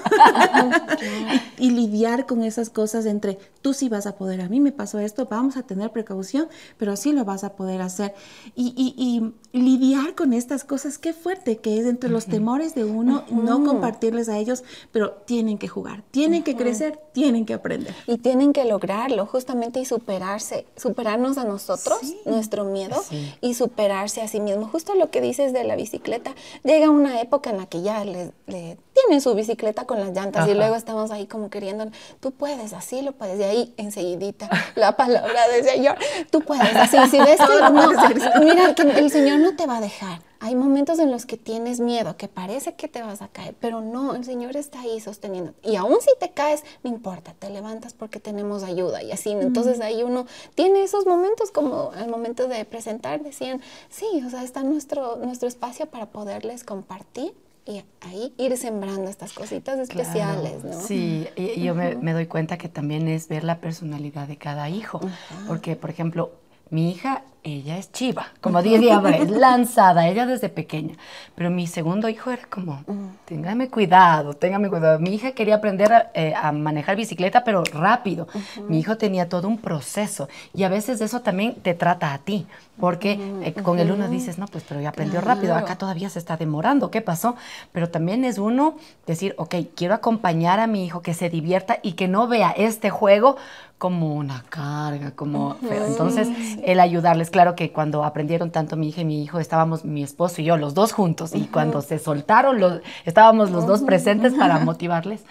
y, 1.59 1.71
lidiar 1.71 2.25
con 2.25 2.43
esas 2.43 2.69
cosas 2.69 3.05
entre, 3.05 3.37
tú 3.61 3.73
sí 3.73 3.89
vas 3.89 4.07
a 4.07 4.15
poder, 4.15 4.41
a 4.41 4.49
mí 4.49 4.59
me 4.59 4.71
pasó 4.71 4.99
esto, 4.99 5.27
vamos 5.29 5.57
a 5.57 5.63
tener 5.63 5.91
precaución, 5.91 6.47
pero 6.77 6.95
sí 6.95 7.11
lo 7.11 7.23
vas 7.25 7.43
a 7.43 7.55
poder 7.55 7.81
hacer. 7.81 8.13
Y, 8.55 8.73
y 8.77 9.33
lidiar 9.57 10.15
con 10.15 10.33
estas 10.33 10.63
cosas, 10.63 10.97
qué 10.97 11.13
fuerte 11.13 11.57
que 11.57 11.79
es 11.79 11.85
entre 11.85 12.09
los 12.09 12.25
temores 12.25 12.75
de 12.75 12.85
uno, 12.85 13.23
no 13.29 13.63
compartirles 13.63 14.29
a 14.29 14.37
ellos, 14.37 14.63
pero 14.91 15.11
tienen 15.25 15.57
que 15.57 15.67
jugar, 15.67 16.03
tienen 16.11 16.43
que 16.43 16.55
crecer, 16.55 16.99
tienen 17.13 17.45
que 17.45 17.53
aprender. 17.53 17.95
Y 18.07 18.17
tienen 18.17 18.36
que 18.53 18.65
lograrlo 18.65 19.25
justamente 19.25 19.79
y 19.79 19.85
superarse, 19.85 20.65
superarnos 20.75 21.37
a 21.37 21.43
nosotros, 21.43 21.99
nuestro 22.25 22.63
miedo, 22.63 23.03
y 23.41 23.53
superarse 23.53 24.21
a 24.21 24.27
sí 24.27 24.39
mismo. 24.39 24.67
Justo 24.67 24.95
lo 24.95 25.09
que 25.09 25.21
dices 25.21 25.53
de 25.53 25.63
la 25.63 25.75
bicicleta, 25.75 26.33
llega 26.63 26.89
una 26.89 27.21
época 27.21 27.49
en 27.49 27.57
la 27.57 27.65
que 27.65 27.81
ya 27.81 28.05
le, 28.05 28.31
tienen 28.45 29.21
su 29.21 29.33
bicicleta 29.35 29.85
con 29.85 29.99
las 29.99 30.11
llantas 30.11 30.47
y 30.47 30.53
luego 30.53 30.75
estamos 30.75 31.11
ahí 31.11 31.25
como 31.27 31.49
queriendo, 31.49 31.87
tú 32.19 32.31
puedes, 32.31 32.73
así 32.73 33.01
lo 33.01 33.11
puedes, 33.11 33.39
y 33.39 33.43
ahí 33.43 33.73
enseguidita 33.77 34.49
la 34.75 34.95
palabra 34.95 35.47
del 35.49 35.63
Señor, 35.63 35.97
tú 36.31 36.41
puedes, 36.41 36.75
así, 36.75 36.97
si 37.09 37.19
ves 37.19 37.39
que 37.39 37.71
no, 37.71 37.91
mira 38.39 38.73
que 38.73 38.81
el 38.83 39.11
Señor 39.11 39.39
no 39.39 39.55
te 39.55 39.65
va 39.65 39.77
a 39.77 39.81
dejar. 39.81 40.26
Hay 40.39 40.55
momentos 40.55 40.99
en 40.99 41.11
los 41.11 41.25
que 41.25 41.37
tienes 41.37 41.79
miedo, 41.79 42.17
que 42.17 42.27
parece 42.27 42.75
que 42.75 42.87
te 42.87 43.01
vas 43.01 43.21
a 43.21 43.27
caer, 43.27 43.55
pero 43.59 43.81
no, 43.81 44.15
el 44.15 44.23
Señor 44.23 44.55
está 44.55 44.81
ahí 44.81 44.99
sosteniendo. 44.99 45.53
Y 45.63 45.75
aún 45.75 45.97
si 46.01 46.11
te 46.19 46.31
caes, 46.31 46.63
no 46.83 46.89
importa, 46.89 47.33
te 47.37 47.49
levantas 47.49 47.93
porque 47.93 48.19
tenemos 48.19 48.63
ayuda 48.63 49.01
y 49.03 49.11
así. 49.11 49.31
Entonces 49.31 49.79
ahí 49.81 50.03
uno 50.03 50.27
tiene 50.55 50.83
esos 50.83 51.05
momentos 51.05 51.51
como 51.51 51.91
al 51.91 52.09
momento 52.09 52.47
de 52.47 52.63
presentar, 52.65 53.23
decían, 53.23 53.61
sí, 53.89 54.05
o 54.25 54.29
sea, 54.29 54.43
está 54.43 54.63
nuestro, 54.63 55.17
nuestro 55.17 55.47
espacio 55.47 55.87
para 55.87 56.07
poderles 56.07 56.63
compartir 56.63 57.33
y 57.67 57.83
ahí 58.01 58.33
ir 58.37 58.55
sembrando 58.57 59.09
estas 59.09 59.33
cositas 59.33 59.77
especiales, 59.79 60.63
¿no? 60.63 60.79
Sí, 60.79 61.27
y, 61.35 61.61
yo 61.61 61.75
me, 61.75 62.13
doy 62.13 62.25
cuenta 62.25 62.57
que 62.57 62.69
también 62.69 63.07
es 63.07 63.27
ver 63.27 63.43
la 63.43 63.59
personalidad 63.59 64.27
de 64.27 64.37
cada 64.37 64.69
hijo, 64.69 65.01
porque, 65.47 65.75
por 65.75 65.89
ejemplo, 65.89 66.31
mi 66.69 66.91
hija 66.91 67.23
ella 67.43 67.77
es 67.77 67.91
chiva, 67.91 68.27
como 68.41 68.61
diría, 68.61 69.01
es 69.15 69.29
lanzada, 69.31 70.07
ella 70.07 70.25
desde 70.25 70.49
pequeña. 70.49 70.95
Pero 71.35 71.49
mi 71.49 71.67
segundo 71.67 72.09
hijo 72.09 72.31
era 72.31 72.43
como, 72.49 72.83
téngame 73.25 73.69
cuidado, 73.69 74.33
téngame 74.33 74.69
cuidado. 74.69 74.99
Mi 74.99 75.13
hija 75.13 75.31
quería 75.31 75.55
aprender 75.55 75.93
a, 75.93 76.11
eh, 76.13 76.33
manejar 76.53 76.95
bicicleta, 76.95 77.43
pero 77.43 77.63
rápido. 77.63 78.27
Mi 78.67 78.79
hijo 78.79 78.97
tenía 78.97 79.29
todo 79.29 79.47
un 79.47 79.57
proceso 79.57 80.27
y 80.53 80.63
a 80.63 80.69
veces 80.69 80.99
eso 81.01 81.21
también 81.21 81.55
te 81.55 81.73
trata 81.73 82.13
a 82.13 82.17
ti, 82.19 82.47
porque 82.79 83.19
eh, 83.43 83.53
con 83.63 83.79
el 83.79 83.91
uno 83.91 84.09
dices, 84.09 84.37
no, 84.37 84.47
pues 84.47 84.63
pero 84.67 84.81
ya 84.81 84.89
aprendió 84.89 85.21
rápido, 85.21 85.55
acá 85.55 85.77
todavía 85.77 86.09
se 86.09 86.19
está 86.19 86.37
demorando, 86.37 86.91
¿qué 86.91 87.01
pasó? 87.01 87.35
Pero 87.71 87.89
también 87.89 88.25
es 88.25 88.37
uno 88.37 88.75
decir, 89.05 89.35
ok, 89.37 89.55
quiero 89.75 89.93
acompañar 89.93 90.59
a 90.59 90.67
mi 90.67 90.85
hijo 90.85 91.01
que 91.01 91.13
se 91.13 91.29
divierta 91.29 91.79
y 91.81 91.93
que 91.93 92.07
no 92.07 92.27
vea 92.27 92.51
este 92.51 92.89
juego 92.89 93.37
como 93.77 94.15
una 94.15 94.43
carga, 94.49 95.11
como. 95.11 95.55
Entonces, 95.61 96.27
el 96.63 96.79
ayudarles, 96.79 97.26
claro 97.29 97.55
que 97.55 97.71
cuando 97.71 98.03
aprendieron 98.03 98.51
tanto 98.51 98.75
mi 98.75 98.89
hija 98.89 99.01
y 99.01 99.05
mi 99.05 99.23
hijo, 99.23 99.39
estábamos 99.39 99.85
mi 99.85 100.03
esposo 100.03 100.41
y 100.41 100.45
yo, 100.45 100.57
los 100.57 100.73
dos 100.73 100.91
juntos, 100.91 101.33
y 101.35 101.45
cuando 101.45 101.81
se 101.81 101.99
soltaron, 101.99 102.59
los, 102.59 102.81
estábamos 103.05 103.51
los 103.51 103.65
dos 103.67 103.81
presentes 103.81 104.33
para 104.33 104.59
motivarles. 104.59 105.23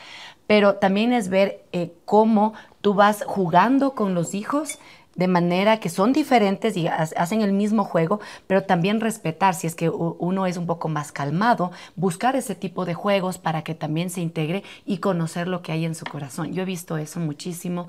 Pero 0.47 0.77
también 0.77 1.13
es 1.13 1.29
ver 1.29 1.65
eh, 1.73 1.93
cómo 2.05 2.55
tú 2.81 2.95
vas 2.95 3.25
jugando 3.27 3.93
con 3.93 4.15
los 4.15 4.35
hijos 4.35 4.79
de 5.17 5.29
manera 5.29 5.81
que 5.81 5.89
son 5.89 6.13
diferentes 6.13 6.77
y 6.77 6.87
hacen 6.89 7.41
el 7.41 7.53
mismo 7.53 7.85
juego, 7.85 8.21
pero 8.47 8.63
también 8.63 9.01
respetar, 9.01 9.55
si 9.55 9.67
es 9.67 9.75
que 9.75 9.89
uno 9.89 10.47
es 10.47 10.57
un 10.57 10.67
poco 10.67 10.89
más 10.89 11.13
calmado, 11.13 11.73
buscar 11.97 12.37
ese 12.37 12.55
tipo 12.55 12.85
de 12.85 12.95
juegos 12.95 13.39
para 13.39 13.63
que 13.63 13.75
también 13.75 14.11
se 14.11 14.21
integre 14.21 14.63
y 14.85 14.99
conocer 14.99 15.49
lo 15.49 15.63
que 15.63 15.73
hay 15.73 15.85
en 15.85 15.95
su 15.95 16.05
corazón. 16.05 16.53
Yo 16.53 16.63
he 16.63 16.67
visto 16.67 16.97
eso 16.99 17.19
muchísimo 17.21 17.87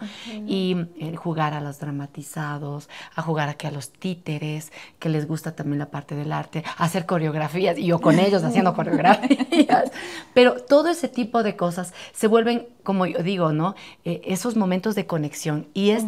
y 0.48 0.75
eh, 1.00 1.15
jugar 1.15 1.53
a 1.53 1.62
los 1.62 1.79
dramatizados, 1.79 2.89
a 3.15 3.22
jugar 3.22 3.50
aquí 3.50 3.67
a 3.67 3.72
los 3.72 3.91
títeres, 3.91 4.72
que 5.00 5.10
les 5.10 5.27
gusta 5.27 5.55
también 5.55 5.79
la 5.79 5.89
parte 5.89 6.15
del 6.15 6.31
arte, 6.31 6.63
hacer 6.77 7.05
coreografías 7.05 7.77
y 7.77 7.88
yo 7.88 8.00
con 8.00 8.19
ellos 8.19 8.43
haciendo 8.43 8.74
coreografías, 8.75 9.91
pero 10.34 10.62
todo 10.63 10.89
ese 10.89 11.07
tipo 11.10 11.43
de 11.43 11.55
cosas 11.55 11.93
se 12.13 12.27
vuelven, 12.27 12.67
como 12.84 13.05
yo 13.05 13.22
digo, 13.22 13.51
¿no? 13.51 13.75
Eh, 14.05 14.22
esos 14.25 14.55
momentos 14.55 14.96
de 14.96 15.05
conexión 15.05 15.67
y 15.74 15.89
es 15.89 16.05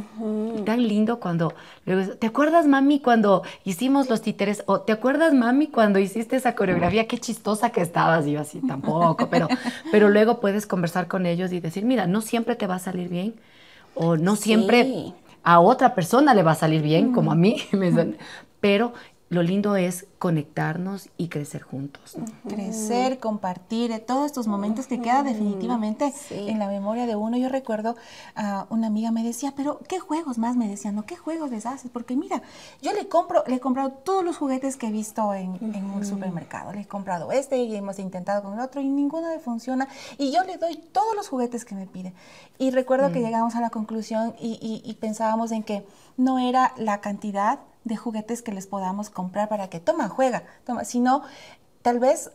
tan 0.66 0.88
lindo 0.88 1.09
cuando, 1.18 1.54
¿te 2.20 2.28
acuerdas 2.28 2.68
mami 2.68 3.00
cuando 3.00 3.44
hicimos 3.64 4.10
los 4.10 4.22
títeres? 4.22 4.64
O 4.68 4.82
¿te 4.82 4.92
acuerdas 4.92 5.34
mami 5.34 5.68
cuando 5.68 5.98
hiciste 6.00 6.36
esa 6.36 6.56
coreografía? 6.56 7.08
Qué 7.08 7.18
chistosa 7.18 7.72
que 7.72 7.82
estabas. 7.82 8.28
Y 8.28 8.34
yo 8.34 8.42
así, 8.42 8.62
tampoco, 8.62 9.30
pero, 9.30 9.48
pero 9.92 10.10
luego 10.10 10.40
puedes 10.40 10.68
conversar 10.68 11.08
con 11.08 11.26
ellos 11.26 11.52
y 11.52 11.60
decir, 11.60 11.86
mira, 11.86 12.06
no 12.06 12.22
siempre 12.22 12.56
te 12.56 12.68
va 12.68 12.76
a 12.76 12.80
salir 12.80 13.10
bien 13.10 13.34
o 13.96 14.16
no 14.16 14.36
siempre 14.36 15.14
a 15.44 15.60
otra 15.60 15.96
persona 15.96 16.34
le 16.34 16.44
va 16.44 16.52
a 16.52 16.56
salir 16.56 16.82
bien, 16.82 17.12
como 17.12 17.32
a 17.32 17.36
mí, 17.36 17.58
pero 18.60 18.94
lo 19.30 19.44
lindo 19.44 19.76
es 19.76 20.08
conectarnos 20.18 21.10
y 21.16 21.28
crecer 21.28 21.62
juntos. 21.62 22.18
Crecer, 22.48 23.20
compartir, 23.20 23.92
eh, 23.92 24.00
todos 24.00 24.26
estos 24.26 24.48
momentos 24.48 24.88
que 24.88 25.00
quedan 25.00 25.26
definitivamente 25.26 26.12
en 26.32 26.58
la 26.58 26.68
memoria 26.68 27.06
de 27.06 27.16
uno. 27.16 27.38
Yo 27.38 27.48
recuerdo 27.48 27.96
a 28.36 28.66
una 28.70 28.88
amiga 28.88 29.12
me 29.12 29.24
decía, 29.24 29.54
pero 29.56 29.80
¿qué 29.88 30.00
juegos 30.00 30.40
más? 30.40 30.56
Me 30.56 30.68
decían, 30.68 30.96
¿no? 30.96 31.06
¿Qué 31.06 31.16
juegos 31.16 31.52
les 31.52 31.68
haces? 31.68 31.92
Porque 31.92 32.16
mira, 32.16 32.42
yo 32.82 32.92
le 32.92 33.08
compro, 33.08 33.44
le 33.46 33.56
he 33.56 33.60
comprado 33.60 33.92
todos 33.92 34.26
los 34.26 34.36
juguetes 34.36 34.78
que 34.78 34.88
he 34.88 34.92
visto 34.92 35.34
en, 35.36 35.52
un 35.62 36.06
supermercado. 36.06 36.74
Le 36.74 36.82
he 36.82 36.88
comprado 36.88 37.32
este 37.32 37.58
y 37.58 37.76
hemos 37.76 38.00
intentado 38.00 38.42
con 38.42 38.54
el 38.56 38.60
otro 38.60 38.82
y 38.82 38.90
ninguno 38.90 39.30
le 39.30 39.40
funciona. 39.40 39.88
Y 40.18 40.32
yo 40.32 40.44
le 40.44 40.58
doy 40.58 40.78
todos 40.92 41.16
los 41.16 41.30
juguetes 41.30 41.66
que 41.66 41.76
me 41.76 41.86
pide. 41.86 42.14
Y 42.58 42.72
recuerdo 42.72 43.12
que 43.12 43.20
mm. 43.20 43.24
llegamos 43.24 43.56
a 43.56 43.62
la 43.62 43.70
conclusión 43.70 44.34
y 44.40 44.98
pensábamos 45.00 45.52
en 45.52 45.64
que 45.64 45.86
no 46.18 46.40
era 46.40 46.74
la 46.78 47.00
cantidad 47.00 47.60
de 47.90 47.98
juguetes 47.98 48.42
que 48.42 48.54
les 48.54 48.68
podamos 48.68 49.10
comprar 49.10 49.50
para 49.50 49.70
que 49.70 49.82
toma, 49.82 50.08
juega, 50.08 50.44
toma, 50.64 50.86
sino 50.86 51.24
tal 51.82 52.00
vez 52.00 52.32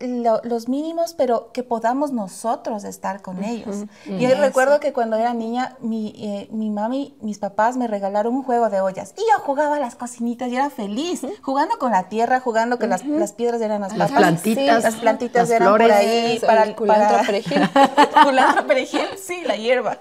los 0.00 0.68
mínimos, 0.68 1.14
pero 1.14 1.52
que 1.52 1.62
podamos 1.62 2.10
nosotros 2.10 2.82
estar 2.82 3.22
con 3.22 3.44
ellos. 3.44 3.84
Y 4.04 4.18
Yo 4.18 4.34
recuerdo 4.34 4.80
que 4.80 4.92
cuando 4.92 5.16
era 5.16 5.32
niña, 5.32 5.76
mi, 5.80 6.12
eh, 6.18 6.48
mi 6.50 6.70
mami, 6.70 7.14
mis 7.20 7.38
papás 7.38 7.76
me 7.76 7.86
regalaron 7.86 8.34
un 8.34 8.42
juego 8.42 8.68
de 8.68 8.80
ollas 8.80 9.14
y 9.16 9.20
yo 9.20 9.38
jugaba 9.44 9.78
las 9.78 9.94
cocinitas 9.94 10.50
y 10.50 10.56
era 10.56 10.70
feliz, 10.70 11.22
jugando 11.42 11.78
con 11.78 11.92
la 11.92 12.08
tierra, 12.08 12.40
jugando 12.40 12.78
que 12.78 12.88
las, 12.88 13.04
las, 13.04 13.32
piedras 13.32 13.60
eran 13.60 13.82
las, 13.82 13.96
las 13.96 14.10
plantitas. 14.10 14.82
las 14.82 14.94
plantitas 14.96 15.50
eran 15.50 15.68
flores, 15.68 15.88
por 15.88 15.96
ahí 15.96 16.40
para 16.40 16.64
el 16.64 16.74
culantro 16.74 17.18
perejil. 17.24 17.62
culantro 18.24 18.66
perejil, 18.66 19.06
sí, 19.22 19.42
la 19.46 19.56
hierba. 19.56 19.98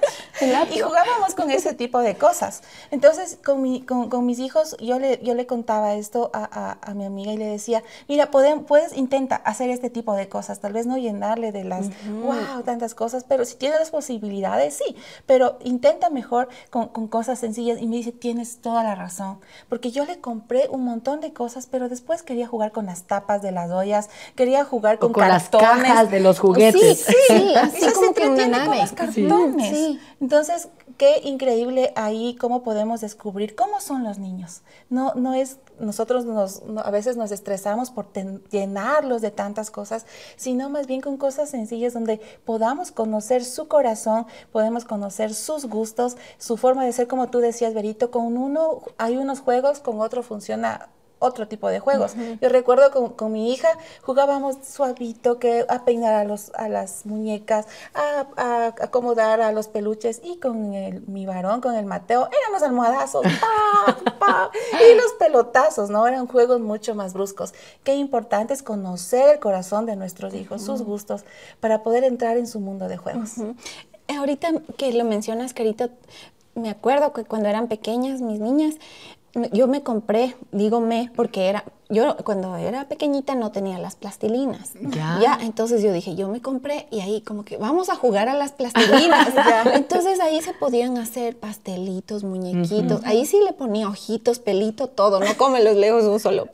Y 0.74 0.80
jugábamos 0.80 1.36
con 1.36 1.52
ese 1.52 1.76
tipo 1.76 2.00
de 2.00 2.16
cosas. 2.16 2.64
Entonces, 2.90 3.38
con, 3.44 3.62
mi, 3.62 3.84
con, 3.84 4.10
con 4.10 4.26
mis 4.26 4.40
hijos, 4.40 4.76
yo 4.80 4.98
le, 4.98 5.20
yo 5.22 5.36
le 5.36 5.46
contaba 5.46 5.94
esto 5.94 6.32
a, 6.34 6.78
a, 6.82 6.92
a 6.92 6.94
mi 6.96 7.06
amiga 7.06 7.34
y 7.34 7.38
le 7.38 7.46
decía, 7.46 7.84
mira, 8.08 8.32
pueden, 8.32 8.64
puedes, 8.64 8.98
intenta 8.98 9.36
hacer 9.36 9.70
este 9.70 9.91
tipo 9.92 10.16
de 10.16 10.28
cosas, 10.28 10.60
tal 10.60 10.74
vez 10.74 10.86
no 10.86 10.98
llenarle 10.98 11.52
de 11.52 11.64
las, 11.64 11.90
wow, 12.10 12.64
tantas 12.66 12.96
cosas, 12.96 13.26
pero 13.28 13.46
si 13.46 13.56
tienes 13.56 13.80
las 13.80 13.92
posibilidades, 13.92 14.76
sí, 14.76 14.96
pero 15.26 15.58
intenta 15.64 16.10
mejor 16.10 16.50
con, 16.70 16.88
cosas 17.08 17.40
sencillas 17.40 17.82
y 17.82 17.88
me 17.88 17.98
dice, 17.98 18.12
tienes 18.12 18.58
toda 18.58 18.84
la 18.84 18.96
razón, 18.96 19.40
porque 19.70 19.92
yo 19.92 20.06
le 20.06 20.20
compré 20.20 20.68
un 20.70 20.84
montón 20.84 21.22
de 21.22 21.34
cosas, 21.34 21.68
pero 21.68 21.90
después 21.90 22.24
quería 22.24 22.48
jugar 22.48 22.72
con 22.72 22.86
las 22.86 23.04
tapas 23.04 23.42
de 23.42 23.52
las 23.52 23.70
ollas, 23.72 24.10
quería 24.36 24.66
jugar 24.66 25.00
con, 25.00 25.14
con 25.14 25.28
las 25.28 25.50
cajas 25.50 26.10
de 26.10 26.20
los 26.20 26.40
juguetes. 26.40 27.00
Sí, 27.00 27.14
sí, 27.28 27.54
así 27.56 27.92
como 27.94 28.14
que 28.14 28.28
con 28.28 28.78
los 28.78 28.92
cartones. 28.94 29.98
Entonces, 30.20 30.70
qué 31.02 31.20
increíble 31.24 31.94
ahí 31.96 32.36
cómo 32.40 32.62
podemos 32.62 33.02
descubrir 33.02 33.56
cómo 33.56 33.82
son 33.82 34.04
los 34.04 34.20
niños. 34.20 34.62
No, 34.88 35.16
no 35.16 35.34
es, 35.34 35.58
nosotros 35.80 36.26
nos, 36.26 36.62
a 36.78 36.92
veces 36.92 37.18
nos 37.18 37.32
estresamos 37.32 37.90
por 37.90 38.14
llenarlos 38.52 39.24
de 39.24 39.32
tantas 39.32 39.72
cosas, 39.72 40.06
sino 40.36 40.70
más 40.70 40.86
bien 40.86 41.02
con 41.02 41.18
cosas 41.18 41.50
sencillas 41.50 41.94
donde 41.94 42.22
podamos 42.46 42.92
conocer 42.92 43.44
su 43.44 43.68
corazón, 43.68 44.28
podemos 44.52 44.86
conocer 44.86 45.34
sus 45.34 45.66
gustos, 45.66 46.18
su 46.38 46.56
forma 46.56 46.86
de 46.86 46.94
ser, 46.94 47.08
como 47.08 47.32
tú 47.32 47.40
decías, 47.40 47.74
Berito, 47.74 48.12
con 48.12 48.38
uno 48.38 48.84
hay 49.00 49.18
unos 49.18 49.40
juegos, 49.40 49.80
con 49.80 50.02
otro 50.02 50.22
funciona 50.22 50.90
otro 51.22 51.48
tipo 51.48 51.70
de 51.70 51.80
juegos. 51.80 52.14
Yo 52.42 52.50
recuerdo 52.50 52.92
con, 52.92 53.10
con, 53.10 53.32
mi 53.32 53.54
hija 53.54 53.70
jugábamos 54.02 54.58
suavito, 54.64 55.38
que 55.38 55.66
a 55.70 55.86
peinar 55.86 56.16
a, 56.16 56.24
los, 56.24 56.52
a 56.56 56.68
las 56.68 57.06
muñecas, 57.06 57.68
a, 57.94 58.26
a, 58.36 58.66
acomodar 58.68 59.40
a 59.40 59.52
los 59.52 59.68
peluches 59.68 60.20
y 60.24 60.38
con 60.38 60.74
el, 60.74 61.02
mi 61.08 61.28
varón, 61.28 61.62
con 61.62 61.76
el 61.76 61.86
Mateo, 61.86 62.28
eran 62.28 62.52
los 62.52 62.64
almohadazos, 62.64 63.24
y 63.26 64.96
los 64.96 65.14
pelotazos, 65.20 65.92
¿no? 65.92 66.08
Eran 66.08 66.26
juegos 66.26 66.60
mucho 66.60 66.96
más 66.96 67.14
bruscos. 67.14 67.54
Qué 67.84 67.94
importante 67.94 68.56
es 68.56 68.64
conocer 68.64 69.36
el 69.36 69.40
corazón 69.40 69.86
de 69.86 69.96
nuestros 69.96 70.34
hijos, 70.34 70.64
sus 70.64 70.82
gustos, 70.82 71.24
para 71.60 71.84
poder 71.84 72.04
entrar 72.04 72.38
en 72.38 72.48
su 72.48 72.60
mundo 72.60 72.88
de 72.88 72.98
juegos. 72.98 73.34
Ahorita 74.08 74.54
que 74.76 74.92
lo 74.92 75.06
mencionas, 75.06 75.54
Carito, 75.54 75.90
me 76.56 76.70
acuerdo 76.70 77.14
que 77.14 77.24
cuando 77.26 77.48
eran 77.48 77.68
pequeñas 77.68 78.22
mis 78.22 78.40
niñas, 78.40 78.76
yo 79.54 79.68
me 79.68 79.84
compré, 79.84 80.36
digo 80.52 80.82
me, 80.82 81.12
porque 81.16 81.48
era, 81.48 81.64
yo 81.92 82.16
cuando 82.24 82.56
era 82.56 82.88
pequeñita 82.88 83.36
no 83.36 83.52
tenía 83.52 83.78
las 83.78 83.96
plastilinas. 83.96 84.72
Ya. 84.82 85.40
entonces 85.42 85.84
yo 85.84 85.92
dije, 85.92 86.16
yo 86.16 86.30
me 86.30 86.42
compré 86.42 86.88
y 86.90 87.02
ahí 87.02 87.22
como 87.22 87.44
que 87.44 87.58
vamos 87.58 87.90
a 87.90 87.96
jugar 87.96 88.30
a 88.30 88.34
las 88.34 88.54
plastilinas. 88.54 89.30
Entonces 89.74 90.20
ahí 90.20 90.42
se 90.42 90.54
podían 90.54 90.98
hacer 90.98 91.38
pastelitos, 91.38 92.24
muñequitos. 92.24 93.02
Ahí 93.04 93.26
sí 93.26 93.40
le 93.44 93.54
ponía 93.54 93.88
ojitos, 93.88 94.40
pelito, 94.40 94.88
todo, 94.88 95.20
no 95.20 95.36
como 95.38 95.58
los 95.58 95.76
lejos 95.76 96.06
un 96.06 96.20
solo 96.20 96.48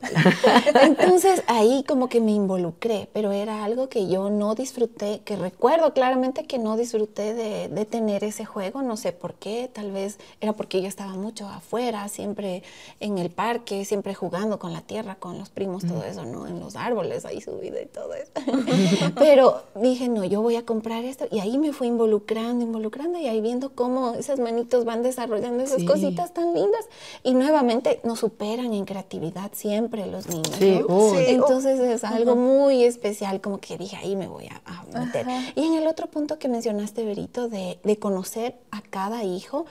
Entonces 0.82 1.42
ahí 1.46 1.84
como 1.86 2.08
que 2.08 2.20
me 2.20 2.32
involucré, 2.32 3.08
pero 3.12 3.32
era 3.32 3.64
algo 3.64 3.88
que 3.88 4.08
yo 4.08 4.30
no 4.30 4.54
disfruté, 4.54 5.20
que 5.24 5.36
recuerdo 5.36 5.92
claramente 5.94 6.44
que 6.44 6.58
no 6.58 6.76
disfruté 6.76 7.34
de, 7.34 7.68
de 7.68 7.84
tener 7.84 8.24
ese 8.24 8.44
juego, 8.44 8.82
no 8.82 8.96
sé 8.96 9.12
por 9.12 9.34
qué, 9.34 9.70
tal 9.72 9.92
vez 9.92 10.18
era 10.40 10.52
porque 10.52 10.82
yo 10.82 10.88
estaba 10.88 11.14
mucho 11.14 11.46
afuera, 11.48 12.08
siempre 12.08 12.62
en 13.00 13.18
el 13.18 13.30
parque, 13.30 13.84
siempre 13.84 14.14
jugando 14.14 14.58
con 14.58 14.72
la 14.72 14.80
tierra, 14.80 15.16
con 15.16 15.27
con 15.28 15.38
los 15.38 15.50
primos, 15.50 15.84
todo 15.84 16.04
eso, 16.04 16.24
¿no? 16.24 16.46
En 16.46 16.58
los 16.58 16.74
árboles, 16.74 17.26
ahí 17.26 17.42
subida 17.42 17.82
y 17.82 17.84
todo 17.84 18.14
eso. 18.14 18.32
Pero 19.18 19.60
dije, 19.74 20.08
no, 20.08 20.24
yo 20.24 20.40
voy 20.40 20.56
a 20.56 20.64
comprar 20.64 21.04
esto. 21.04 21.26
Y 21.30 21.40
ahí 21.40 21.58
me 21.58 21.74
fui 21.74 21.88
involucrando, 21.88 22.64
involucrando 22.64 23.18
y 23.18 23.26
ahí 23.26 23.42
viendo 23.42 23.74
cómo 23.74 24.14
esas 24.14 24.40
manitos 24.40 24.86
van 24.86 25.02
desarrollando 25.02 25.62
esas 25.62 25.84
cositas 25.84 26.32
tan 26.32 26.54
lindas. 26.54 26.86
Y 27.22 27.34
nuevamente 27.34 28.00
nos 28.04 28.20
superan 28.20 28.72
en 28.72 28.86
creatividad 28.86 29.50
siempre 29.52 30.06
los 30.06 30.28
niños. 30.28 30.56
Sí, 30.58 30.80
Entonces 31.26 31.78
es 31.78 32.04
algo 32.04 32.34
muy 32.34 32.84
especial, 32.84 33.42
como 33.42 33.58
que 33.58 33.76
dije, 33.76 33.96
ahí 33.96 34.16
me 34.16 34.28
voy 34.28 34.46
a, 34.48 34.84
meter. 34.98 35.26
Y 35.56 35.66
en 35.66 35.74
el 35.74 35.86
otro 35.86 36.06
punto 36.06 36.38
que 36.38 36.48
mencionaste, 36.48 37.04
Berito, 37.04 37.50
de, 37.50 37.78
de 37.84 37.98
conocer 37.98 38.56
a 38.70 38.80
cada 38.80 39.24
hijo, 39.24 39.66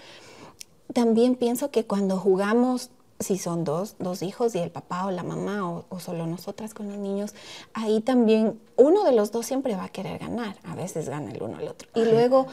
también 0.93 1.33
pienso 1.33 1.71
que 1.71 1.85
cuando 1.85 2.17
jugamos 2.17 2.91
si 3.19 3.37
son 3.37 3.63
dos, 3.63 3.95
dos 3.99 4.21
hijos 4.21 4.55
y 4.55 4.59
el 4.59 4.69
papá 4.69 5.05
o 5.05 5.11
la 5.11 5.23
mamá 5.23 5.69
o, 5.89 5.99
solo 5.99 6.27
nosotras 6.27 6.73
con 6.73 6.87
los 6.87 6.97
niños, 6.97 7.33
ahí 7.73 8.01
también 8.01 8.59
uno 8.75 9.03
de 9.03 9.11
los 9.11 9.31
dos 9.31 9.45
siempre 9.45 9.75
va 9.75 9.85
a 9.85 9.89
querer 9.89 10.19
ganar. 10.19 10.55
A 10.63 10.75
veces 10.75 11.09
gana 11.09 11.31
el 11.31 11.41
uno 11.41 11.57
al 11.57 11.67
otro. 11.67 11.89
Y 11.95 12.05
luego 12.05 12.47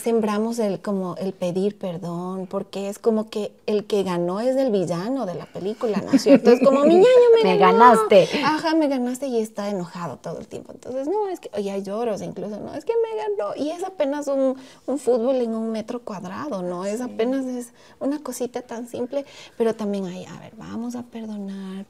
sembramos 0.00 0.58
el 0.58 0.80
como 0.80 1.16
el 1.16 1.32
pedir 1.32 1.78
perdón, 1.78 2.46
porque 2.46 2.88
es 2.88 2.98
como 2.98 3.30
que 3.30 3.52
el 3.66 3.86
que 3.86 4.02
ganó 4.02 4.40
es 4.40 4.56
el 4.56 4.70
villano 4.70 5.26
de 5.26 5.34
la 5.34 5.46
película, 5.46 6.02
¿no 6.04 6.12
es 6.12 6.22
cierto? 6.22 6.50
Es 6.50 6.60
como 6.60 6.84
mi 6.84 6.94
ñaño 6.94 7.06
me, 7.36 7.44
me 7.52 7.58
ganaste. 7.58 8.28
Ajá, 8.44 8.74
me 8.74 8.88
ganaste 8.88 9.26
y 9.26 9.38
está 9.38 9.68
enojado 9.68 10.16
todo 10.18 10.38
el 10.38 10.46
tiempo. 10.46 10.72
Entonces, 10.72 11.08
no, 11.08 11.28
es 11.28 11.40
que, 11.40 11.50
oye, 11.54 11.70
hay 11.70 11.82
lloros 11.82 12.22
incluso, 12.22 12.58
no, 12.60 12.74
es 12.74 12.84
que 12.84 12.92
me 12.92 13.16
ganó. 13.22 13.54
Y 13.56 13.70
es 13.70 13.84
apenas 13.84 14.28
un, 14.28 14.56
un 14.86 14.98
fútbol 14.98 15.36
en 15.36 15.54
un 15.54 15.70
metro 15.70 16.00
cuadrado, 16.00 16.62
¿no? 16.62 16.84
Es 16.84 17.00
apenas 17.00 17.46
es 17.46 17.72
una 18.00 18.22
cosita 18.22 18.62
tan 18.62 18.88
simple, 18.88 19.24
pero 19.56 19.74
también 19.74 20.06
hay, 20.06 20.24
a 20.24 20.38
ver, 20.40 20.52
vamos 20.56 20.96
a 20.96 21.02
perdonar, 21.02 21.86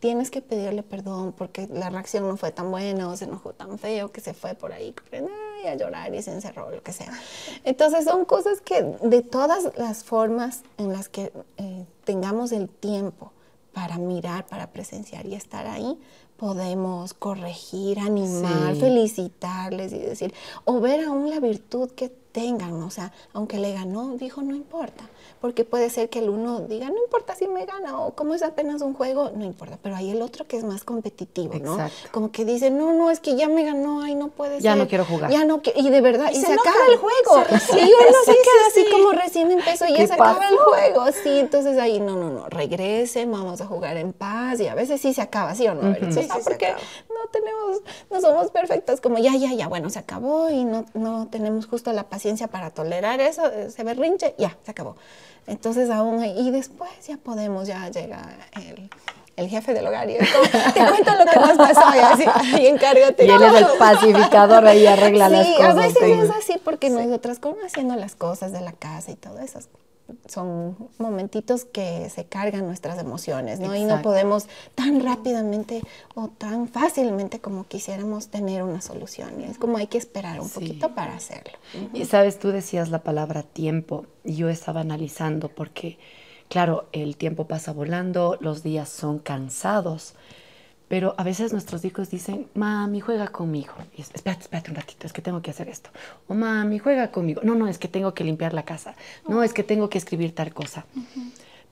tienes 0.00 0.30
que 0.30 0.42
pedirle 0.42 0.82
perdón 0.82 1.32
porque 1.32 1.66
la 1.72 1.88
reacción 1.88 2.28
no 2.28 2.36
fue 2.36 2.52
tan 2.52 2.70
buena 2.70 3.08
o 3.08 3.16
se 3.16 3.24
enojó 3.24 3.54
tan 3.54 3.78
feo 3.78 4.12
que 4.12 4.20
se 4.20 4.34
fue 4.34 4.54
por 4.54 4.72
ahí 4.72 4.92
a 5.66 5.74
llorar 5.74 6.14
y 6.14 6.22
se 6.22 6.32
encerró, 6.32 6.70
lo 6.70 6.82
que 6.82 6.92
sea. 6.92 7.12
Entonces 7.64 8.04
son 8.04 8.24
cosas 8.24 8.60
que 8.60 8.82
de 9.02 9.22
todas 9.22 9.70
las 9.76 10.04
formas 10.04 10.62
en 10.78 10.92
las 10.92 11.08
que 11.08 11.32
eh, 11.56 11.84
tengamos 12.04 12.52
el 12.52 12.68
tiempo 12.68 13.32
para 13.72 13.98
mirar, 13.98 14.46
para 14.46 14.68
presenciar 14.68 15.26
y 15.26 15.34
estar 15.34 15.66
ahí, 15.66 15.98
podemos 16.36 17.14
corregir, 17.14 17.98
animar, 17.98 18.74
felicitarles 18.76 19.92
y 19.92 19.98
decir, 19.98 20.34
o 20.64 20.80
ver 20.80 21.04
aún 21.04 21.30
la 21.30 21.40
virtud 21.40 21.90
que 21.90 22.12
tengan, 22.34 22.82
o 22.82 22.90
sea, 22.90 23.12
aunque 23.32 23.58
le 23.58 23.72
ganó, 23.72 24.16
dijo, 24.16 24.42
no 24.42 24.56
importa, 24.56 25.04
porque 25.40 25.64
puede 25.64 25.88
ser 25.88 26.10
que 26.10 26.18
el 26.18 26.28
uno 26.28 26.62
diga, 26.62 26.90
no 26.90 26.98
importa 26.98 27.36
si 27.36 27.46
me 27.46 27.64
gana, 27.64 28.00
o 28.00 28.16
como 28.16 28.34
es 28.34 28.42
apenas 28.42 28.82
un 28.82 28.92
juego, 28.92 29.30
no 29.36 29.44
importa, 29.44 29.78
pero 29.80 29.94
hay 29.94 30.10
el 30.10 30.20
otro 30.20 30.44
que 30.44 30.56
es 30.56 30.64
más 30.64 30.82
competitivo, 30.82 31.54
¿no? 31.60 31.78
Como 32.10 32.32
que 32.32 32.44
dice, 32.44 32.70
no, 32.70 32.92
no, 32.92 33.12
es 33.12 33.20
que 33.20 33.36
ya 33.36 33.48
me 33.48 33.62
ganó, 33.62 34.02
ay, 34.02 34.16
no 34.16 34.28
puede 34.28 34.54
ya 34.54 34.56
ser. 34.56 34.64
Ya 34.64 34.76
no 34.76 34.88
quiero 34.88 35.04
jugar. 35.04 35.30
Ya 35.30 35.44
no 35.44 35.62
y 35.76 35.90
de 35.90 36.00
verdad, 36.00 36.32
y, 36.32 36.40
se, 36.40 36.52
acaba 36.52 36.86
el 36.90 36.96
juego. 36.96 37.44
y 37.72 37.84
uno 37.84 38.18
se 38.24 38.32
queda 38.32 38.66
así 38.66 38.86
como 38.90 39.12
recién 39.12 39.52
empezó, 39.52 39.86
y 39.86 39.96
ya 39.96 40.06
se 40.08 40.14
acaba 40.14 40.48
el 40.48 40.56
juego, 40.56 41.06
sí, 41.12 41.38
entonces 41.38 41.78
ahí, 41.78 42.00
no, 42.00 42.16
no, 42.16 42.30
no, 42.30 42.48
regrese, 42.48 43.26
vamos 43.26 43.60
a 43.60 43.66
jugar 43.66 43.96
en 43.96 44.12
paz, 44.12 44.58
y 44.58 44.66
a 44.66 44.74
veces 44.74 45.00
sí 45.00 45.14
se 45.14 45.22
acaba, 45.22 45.54
¿sí 45.54 45.68
o 45.68 45.74
no? 45.74 45.94
sí, 46.10 46.20
sí, 46.24 46.28
porque 46.42 46.74
no 47.14 47.28
tenemos, 47.30 47.80
no 48.10 48.20
somos 48.20 48.50
perfectas, 48.50 49.00
como 49.00 49.18
ya, 49.18 49.34
ya, 49.36 49.52
ya, 49.52 49.68
bueno, 49.68 49.90
se 49.90 49.98
acabó 49.98 50.50
y 50.50 50.64
no, 50.64 50.84
no 50.94 51.28
tenemos 51.28 51.66
justo 51.66 51.92
la 51.92 52.04
paciencia 52.04 52.48
para 52.48 52.70
tolerar 52.70 53.20
eso, 53.20 53.42
se 53.68 53.84
berrinche, 53.84 54.34
ya, 54.38 54.56
se 54.64 54.70
acabó. 54.70 54.96
Entonces 55.46 55.90
aún, 55.90 56.24
y 56.24 56.50
después 56.50 56.90
ya 57.06 57.16
podemos, 57.16 57.66
ya 57.66 57.88
llega 57.90 58.22
el, 58.56 58.90
el 59.36 59.48
jefe 59.48 59.74
del 59.74 59.86
hogar 59.86 60.08
y 60.08 60.14
te 60.14 60.86
cuento 60.86 61.12
lo 61.14 61.30
que 61.30 61.40
nos 61.40 61.56
pasó 61.56 61.94
y 61.94 61.98
así, 61.98 62.66
encárgate. 62.66 63.26
Y 63.26 63.30
él 63.30 63.42
es 63.42 63.54
el 63.54 63.66
pacificador 63.78 64.66
ahí 64.66 64.86
arregla 64.86 65.28
las 65.28 65.46
cosas. 65.46 65.70
a 65.70 65.74
veces 65.74 66.02
es 66.02 66.30
así 66.30 66.60
porque 66.62 66.90
nosotras 66.90 67.38
como 67.38 67.56
haciendo 67.64 67.96
las 67.96 68.14
cosas 68.14 68.52
de 68.52 68.60
la 68.60 68.72
casa 68.72 69.10
y 69.10 69.16
todo 69.16 69.38
eso, 69.40 69.60
son 70.26 70.76
momentitos 70.98 71.64
que 71.64 72.08
se 72.10 72.26
cargan 72.26 72.66
nuestras 72.66 72.98
emociones, 72.98 73.60
¿no? 73.60 73.74
Y 73.74 73.84
no 73.84 74.02
podemos 74.02 74.46
tan 74.74 75.02
rápidamente 75.02 75.82
o 76.14 76.28
tan 76.28 76.68
fácilmente 76.68 77.40
como 77.40 77.64
quisiéramos 77.64 78.28
tener 78.28 78.62
una 78.62 78.80
solución. 78.80 79.40
Y 79.40 79.44
es 79.44 79.58
como 79.58 79.78
hay 79.78 79.86
que 79.86 79.98
esperar 79.98 80.40
un 80.40 80.48
poquito 80.48 80.94
para 80.94 81.14
hacerlo. 81.14 81.58
Y 81.92 82.04
sabes, 82.04 82.38
tú 82.38 82.48
decías 82.48 82.90
la 82.90 83.02
palabra 83.02 83.42
tiempo 83.42 84.06
y 84.24 84.36
yo 84.36 84.48
estaba 84.48 84.80
analizando 84.80 85.48
porque, 85.48 85.98
claro, 86.48 86.86
el 86.92 87.16
tiempo 87.16 87.46
pasa 87.46 87.72
volando, 87.72 88.36
los 88.40 88.62
días 88.62 88.88
son 88.88 89.18
cansados, 89.18 90.14
pero 90.88 91.14
a 91.16 91.24
veces 91.24 91.52
nuestros 91.52 91.84
hijos 91.84 92.10
dicen, 92.10 92.46
mami, 92.54 93.00
juega 93.00 93.28
conmigo. 93.28 93.74
Y 93.96 94.02
es, 94.02 94.10
espérate, 94.14 94.42
espérate 94.42 94.70
un 94.70 94.76
ratito, 94.76 95.06
es 95.06 95.12
que 95.12 95.22
tengo 95.22 95.40
que 95.40 95.50
hacer 95.50 95.68
esto. 95.68 95.90
O 96.28 96.34
mami, 96.34 96.78
juega 96.78 97.10
conmigo. 97.10 97.40
No, 97.42 97.54
no, 97.54 97.68
es 97.68 97.78
que 97.78 97.88
tengo 97.88 98.14
que 98.14 98.24
limpiar 98.24 98.52
la 98.52 98.64
casa. 98.64 98.94
No, 99.26 99.42
es 99.42 99.54
que 99.54 99.62
tengo 99.62 99.88
que 99.88 99.98
escribir 99.98 100.34
tal 100.34 100.52
cosa. 100.52 100.84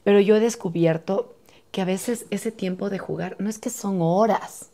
Pero 0.04 0.20
yo 0.20 0.36
he 0.36 0.40
descubierto 0.40 1.34
que 1.70 1.82
a 1.82 1.84
veces 1.84 2.26
ese 2.30 2.52
tiempo 2.52 2.90
de 2.90 2.98
jugar 2.98 3.36
no 3.38 3.48
es 3.48 3.58
que 3.58 3.70
son 3.70 3.98
horas. 4.00 4.70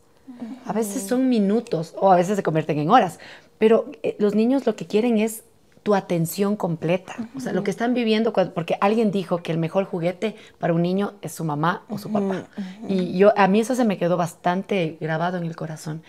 A 0.66 0.72
veces 0.72 1.04
son 1.04 1.28
minutos 1.28 1.94
o 1.96 2.12
a 2.12 2.16
veces 2.16 2.36
se 2.36 2.42
convierten 2.42 2.78
en 2.78 2.90
horas. 2.90 3.18
Pero 3.58 3.90
eh, 4.02 4.14
los 4.18 4.34
niños 4.34 4.66
lo 4.66 4.76
que 4.76 4.86
quieren 4.86 5.18
es 5.18 5.42
tu 5.82 5.94
atención 5.94 6.56
completa. 6.56 7.16
O 7.36 7.40
sea, 7.40 7.52
lo 7.52 7.62
que 7.64 7.70
están 7.70 7.94
viviendo, 7.94 8.32
porque 8.32 8.76
alguien 8.80 9.10
dijo 9.10 9.38
que 9.42 9.52
el 9.52 9.58
mejor 9.58 9.84
juguete 9.84 10.36
para 10.58 10.72
un 10.72 10.82
niño 10.82 11.14
es 11.22 11.32
su 11.32 11.44
mamá 11.44 11.84
o 11.88 11.98
su 11.98 12.10
papá. 12.10 12.44
Y 12.88 13.16
yo, 13.16 13.32
a 13.36 13.48
mí 13.48 13.60
eso 13.60 13.74
se 13.74 13.84
me 13.84 13.98
quedó 13.98 14.16
bastante 14.16 14.96
grabado 15.00 15.38
en 15.38 15.44
el 15.44 15.56
corazón. 15.56 16.02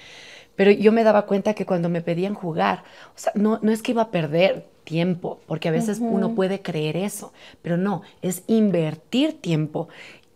Pero 0.55 0.71
yo 0.71 0.91
me 0.91 1.05
daba 1.05 1.25
cuenta 1.25 1.53
que 1.53 1.65
cuando 1.65 1.87
me 1.87 2.01
pedían 2.01 2.33
jugar, 2.33 2.83
o 3.15 3.17
sea, 3.17 3.31
no, 3.35 3.59
no 3.61 3.71
es 3.71 3.81
que 3.81 3.91
iba 3.91 4.01
a 4.01 4.11
perder 4.11 4.67
tiempo, 4.83 5.39
porque 5.47 5.69
a 5.69 5.71
veces 5.71 5.99
uno 6.01 6.35
puede 6.35 6.61
creer 6.61 6.97
eso, 6.97 7.31
pero 7.61 7.77
no, 7.77 8.01
es 8.21 8.43
invertir 8.47 9.39
tiempo. 9.39 9.87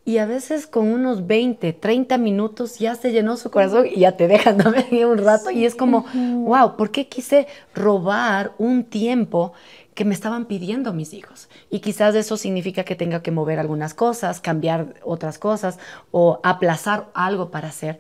Y 0.06 0.18
a 0.18 0.26
veces 0.26 0.68
con 0.68 0.90
unos 0.90 1.28
20, 1.28 1.72
30 1.72 2.18
minutos 2.18 2.78
ya 2.78 2.96
se 2.96 3.14
llenó 3.14 3.38
su 3.38 3.50
corazón 3.50 3.86
y 3.88 4.02
ya 4.02 4.18
te 4.18 4.28
dejan 4.28 4.58
dormir 4.58 5.06
un 5.10 5.18
rato 5.18 5.50
y 5.50 5.66
es 5.66 5.76
como, 5.76 6.06
wow, 6.14 6.76
¿por 6.76 6.92
qué 6.92 7.08
quise 7.08 7.48
robar 7.74 8.52
un 8.58 8.84
tiempo 8.84 9.54
que 9.94 10.04
me 10.04 10.14
estaban 10.14 10.46
pidiendo 10.46 10.92
mis 10.92 11.14
hijos? 11.14 11.48
Y 11.70 11.80
quizás 11.80 12.16
eso 12.16 12.36
significa 12.36 12.84
que 12.84 12.96
tenga 12.96 13.22
que 13.22 13.32
mover 13.32 13.60
algunas 13.60 13.94
cosas, 13.94 14.42
cambiar 14.42 14.96
otras 15.04 15.40
cosas 15.40 15.80
o 16.12 16.42
aplazar 16.44 17.10
algo 17.14 17.50
para 17.50 17.70
hacer. 17.70 17.98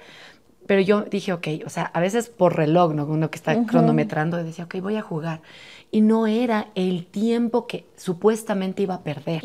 Pero 0.68 0.82
yo 0.82 1.02
dije, 1.04 1.32
ok, 1.32 1.48
o 1.66 1.70
sea, 1.70 1.84
a 1.86 2.02
veces 2.02 2.28
por 2.30 2.58
reloj, 2.58 2.94
¿no? 2.94 3.06
Uno 3.06 3.30
que 3.30 3.38
está 3.38 3.66
cronometrando, 3.66 4.44
decía, 4.44 4.66
ok, 4.66 4.76
voy 4.82 4.98
a 4.98 5.02
jugar 5.02 5.42
y 5.94 6.02
no 6.02 6.26
era 6.26 6.70
el 6.74 7.06
tiempo 7.06 7.68
que 7.68 7.86
supuestamente 7.98 8.82
iba 8.82 8.96
a 8.96 9.02
perder, 9.02 9.44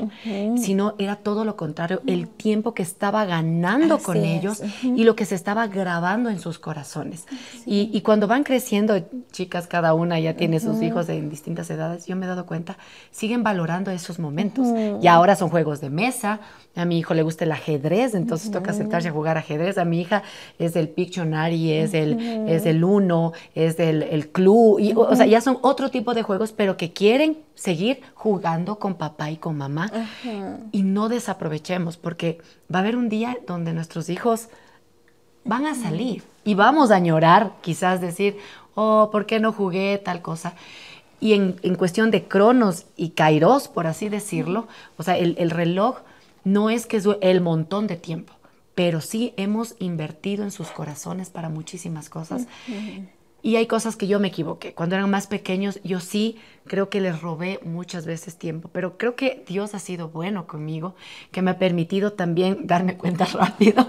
sino 0.56 0.94
era 0.98 1.16
todo 1.16 1.44
lo 1.44 1.56
contrario, 1.56 2.00
el 2.06 2.26
tiempo 2.26 2.72
que 2.72 2.82
estaba 2.82 3.26
ganando 3.26 3.98
con 3.98 4.16
ellos 4.16 4.62
y 4.82 5.04
lo 5.04 5.14
que 5.14 5.26
se 5.26 5.34
estaba 5.34 5.66
grabando 5.66 6.30
en 6.30 6.40
sus 6.40 6.58
corazones. 6.58 7.26
Y, 7.66 8.00
cuando 8.00 8.26
van 8.26 8.44
creciendo, 8.44 8.98
chicas, 9.30 9.66
cada 9.66 9.92
una 9.92 10.18
ya 10.18 10.36
tiene 10.36 10.58
sus 10.58 10.80
hijos 10.80 11.10
en 11.10 11.28
distintas 11.28 11.68
edades, 11.68 12.06
yo 12.06 12.16
me 12.16 12.24
he 12.24 12.28
dado 12.28 12.46
cuenta, 12.46 12.78
siguen 13.10 13.42
valorando 13.42 13.90
esos 13.90 14.18
momentos. 14.18 14.66
Y 15.02 15.06
ahora 15.06 15.36
son 15.36 15.50
juegos 15.50 15.82
de 15.82 15.90
mesa, 15.90 16.40
a 16.74 16.86
mi 16.86 16.98
hijo 16.98 17.12
le 17.12 17.22
gusta 17.22 17.44
el 17.44 17.52
ajedrez, 17.52 18.14
entonces 18.14 18.50
toca 18.50 18.72
sentarse 18.72 19.08
a 19.08 19.12
jugar 19.12 19.36
ajedrez, 19.36 19.76
a 19.76 19.84
mi 19.84 20.00
hija 20.00 20.22
es 20.58 20.72
del 20.72 20.88
Pictionary, 20.88 21.72
es 21.72 21.92
del, 21.92 22.18
es 22.48 22.64
del 22.64 22.82
Uno, 22.82 23.32
es 23.54 23.76
del 23.76 24.02
el 24.02 24.30
Club, 24.30 24.80
y, 24.80 24.94
o 24.96 25.14
sea, 25.14 25.26
ya 25.26 25.42
son 25.42 25.58
otro 25.60 25.90
tipo 25.90 26.14
de 26.14 26.22
juegos 26.22 26.37
pero 26.56 26.76
que 26.76 26.92
quieren 26.92 27.38
seguir 27.54 28.00
jugando 28.14 28.78
con 28.78 28.94
papá 28.94 29.30
y 29.30 29.36
con 29.36 29.56
mamá. 29.56 29.90
Y 30.72 30.82
no 30.82 31.08
desaprovechemos, 31.08 31.96
porque 31.96 32.38
va 32.72 32.78
a 32.78 32.82
haber 32.82 32.96
un 32.96 33.08
día 33.08 33.36
donde 33.46 33.72
nuestros 33.72 34.08
hijos 34.08 34.48
van 35.44 35.66
a 35.66 35.74
salir 35.74 36.22
y 36.44 36.54
vamos 36.54 36.90
a 36.90 36.96
añorar, 36.96 37.52
quizás 37.62 38.00
decir, 38.00 38.36
oh, 38.74 39.08
¿por 39.10 39.26
qué 39.26 39.40
no 39.40 39.52
jugué 39.52 39.98
tal 39.98 40.22
cosa? 40.22 40.54
Y 41.20 41.32
en, 41.32 41.52
cuestión 41.76 42.10
de 42.10 42.24
cronos 42.24 42.86
y 42.96 43.10
kairos, 43.10 43.66
por 43.66 43.86
así 43.86 44.08
decirlo, 44.08 44.68
o 44.96 45.02
sea, 45.02 45.16
el, 45.16 45.50
reloj 45.50 45.98
no 46.44 46.70
es 46.70 46.86
que 46.86 46.98
es 46.98 47.08
el 47.20 47.40
montón 47.40 47.86
de 47.86 47.96
tiempo, 47.96 48.32
pero 48.74 49.00
sí 49.00 49.34
hemos 49.36 49.74
invertido 49.80 50.44
en 50.44 50.52
sus 50.52 50.68
corazones 50.68 51.30
para 51.30 51.48
muchísimas 51.48 52.08
cosas. 52.08 52.46
Y 53.42 53.56
hay 53.56 53.66
cosas 53.66 53.96
que 53.96 54.08
yo 54.08 54.18
me 54.18 54.28
equivoqué. 54.28 54.74
Cuando 54.74 54.96
eran 54.96 55.10
más 55.10 55.26
pequeños, 55.26 55.80
yo 55.84 56.00
sí 56.00 56.36
creo 56.68 56.90
que 56.90 57.00
les 57.00 57.20
robé 57.20 57.60
muchas 57.64 58.06
veces 58.06 58.36
tiempo, 58.36 58.68
pero 58.72 58.96
creo 58.96 59.16
que 59.16 59.44
Dios 59.46 59.74
ha 59.74 59.78
sido 59.78 60.08
bueno 60.08 60.46
conmigo, 60.46 60.94
que 61.32 61.42
me 61.42 61.50
ha 61.50 61.58
permitido 61.58 62.12
también 62.12 62.66
darme 62.66 62.96
cuenta 62.96 63.24
rápido, 63.32 63.86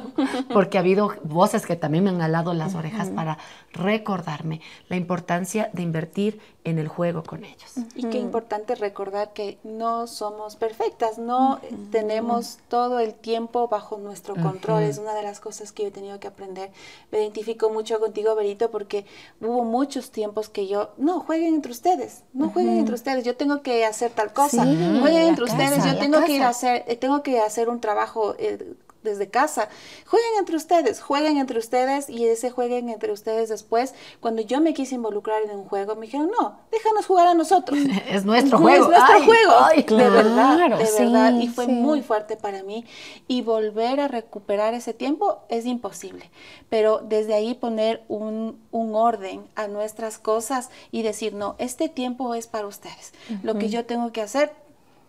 porque 0.51 0.77
ha 0.77 0.81
habido 0.81 1.13
voces 1.23 1.65
que 1.65 1.75
también 1.75 2.05
me 2.05 2.09
han 2.09 2.21
alado 2.21 2.53
las 2.53 2.75
orejas 2.75 3.09
para 3.09 3.37
recordarme 3.73 4.61
la 4.87 4.95
importancia 4.95 5.69
de 5.73 5.83
invertir 5.83 6.39
en 6.63 6.77
el 6.77 6.87
juego 6.87 7.23
con 7.23 7.43
ellos. 7.43 7.73
Y 7.95 8.05
qué 8.05 8.17
importante 8.17 8.75
recordar 8.75 9.33
que 9.33 9.57
no 9.63 10.07
somos 10.07 10.55
perfectas, 10.55 11.17
no 11.17 11.59
tenemos 11.91 12.59
todo 12.67 12.99
el 12.99 13.13
tiempo 13.13 13.67
bajo 13.67 13.97
nuestro 13.97 14.35
control, 14.35 14.83
es 14.83 14.97
una 14.97 15.13
de 15.13 15.23
las 15.23 15.39
cosas 15.39 15.71
que 15.71 15.83
yo 15.83 15.89
he 15.89 15.91
tenido 15.91 16.19
que 16.19 16.27
aprender. 16.27 16.71
Me 17.11 17.19
identifico 17.19 17.69
mucho 17.69 17.99
contigo, 17.99 18.35
Berito, 18.35 18.71
porque 18.71 19.05
hubo 19.41 19.63
muchos 19.63 20.11
tiempos 20.11 20.49
que 20.49 20.67
yo, 20.67 20.91
no, 20.97 21.19
jueguen 21.21 21.55
entre 21.55 21.71
ustedes, 21.71 22.23
no 22.33 22.49
jueguen 22.49 22.68
entre 22.77 22.95
ustedes, 22.95 23.23
yo 23.23 23.35
tengo 23.35 23.61
que 23.61 23.85
hacer 23.85 24.11
tal 24.11 24.31
cosa, 24.33 24.63
jueguen 24.63 25.29
entre 25.29 25.45
ustedes, 25.45 25.83
yo 25.83 25.97
tengo 25.97 26.23
que 26.23 26.33
ir 26.33 26.43
a 26.43 26.49
hacer, 26.49 26.83
tengo 26.99 27.23
que 27.23 27.39
hacer 27.39 27.69
un 27.69 27.79
trabajo. 27.79 28.35
Eh, 28.37 28.75
desde 29.03 29.29
casa. 29.29 29.69
Jueguen 30.05 30.31
entre 30.39 30.55
ustedes, 30.55 31.01
jueguen 31.01 31.37
entre 31.37 31.59
ustedes 31.59 32.09
y 32.09 32.25
ese 32.25 32.49
jueguen 32.49 32.89
entre 32.89 33.11
ustedes 33.11 33.49
después. 33.49 33.93
Cuando 34.19 34.41
yo 34.41 34.61
me 34.61 34.73
quise 34.73 34.95
involucrar 34.95 35.41
en 35.43 35.51
un 35.51 35.65
juego, 35.65 35.95
me 35.95 36.05
dijeron, 36.05 36.29
no, 36.39 36.59
déjanos 36.71 37.05
jugar 37.05 37.27
a 37.27 37.33
nosotros. 37.33 37.79
es 38.09 38.25
nuestro 38.25 38.57
juego. 38.57 38.85
Es 38.85 38.89
nuestro 38.89 39.25
juego. 39.25 39.53
de 39.75 40.09
verdad, 40.09 40.57
de 40.57 40.91
verdad. 40.99 41.33
Y 41.39 41.47
fue 41.47 41.67
muy 41.67 42.01
fuerte 42.01 42.37
para 42.37 42.63
mí. 42.63 42.85
Y 43.27 43.41
volver 43.41 43.99
a 43.99 44.07
recuperar 44.07 44.73
ese 44.73 44.93
tiempo 44.93 45.39
es 45.49 45.65
imposible. 45.65 46.29
Pero 46.69 46.99
desde 46.99 47.33
ahí 47.33 47.53
poner 47.53 48.03
un, 48.07 48.59
un 48.71 48.95
orden 48.95 49.47
a 49.55 49.67
nuestras 49.67 50.17
cosas 50.17 50.69
y 50.91 51.01
decir, 51.01 51.33
no, 51.33 51.55
este 51.57 51.89
tiempo 51.89 52.35
es 52.35 52.47
para 52.47 52.67
ustedes. 52.67 53.13
Lo 53.43 53.57
que 53.57 53.69
yo 53.69 53.85
tengo 53.85 54.11
que 54.11 54.21
hacer, 54.21 54.51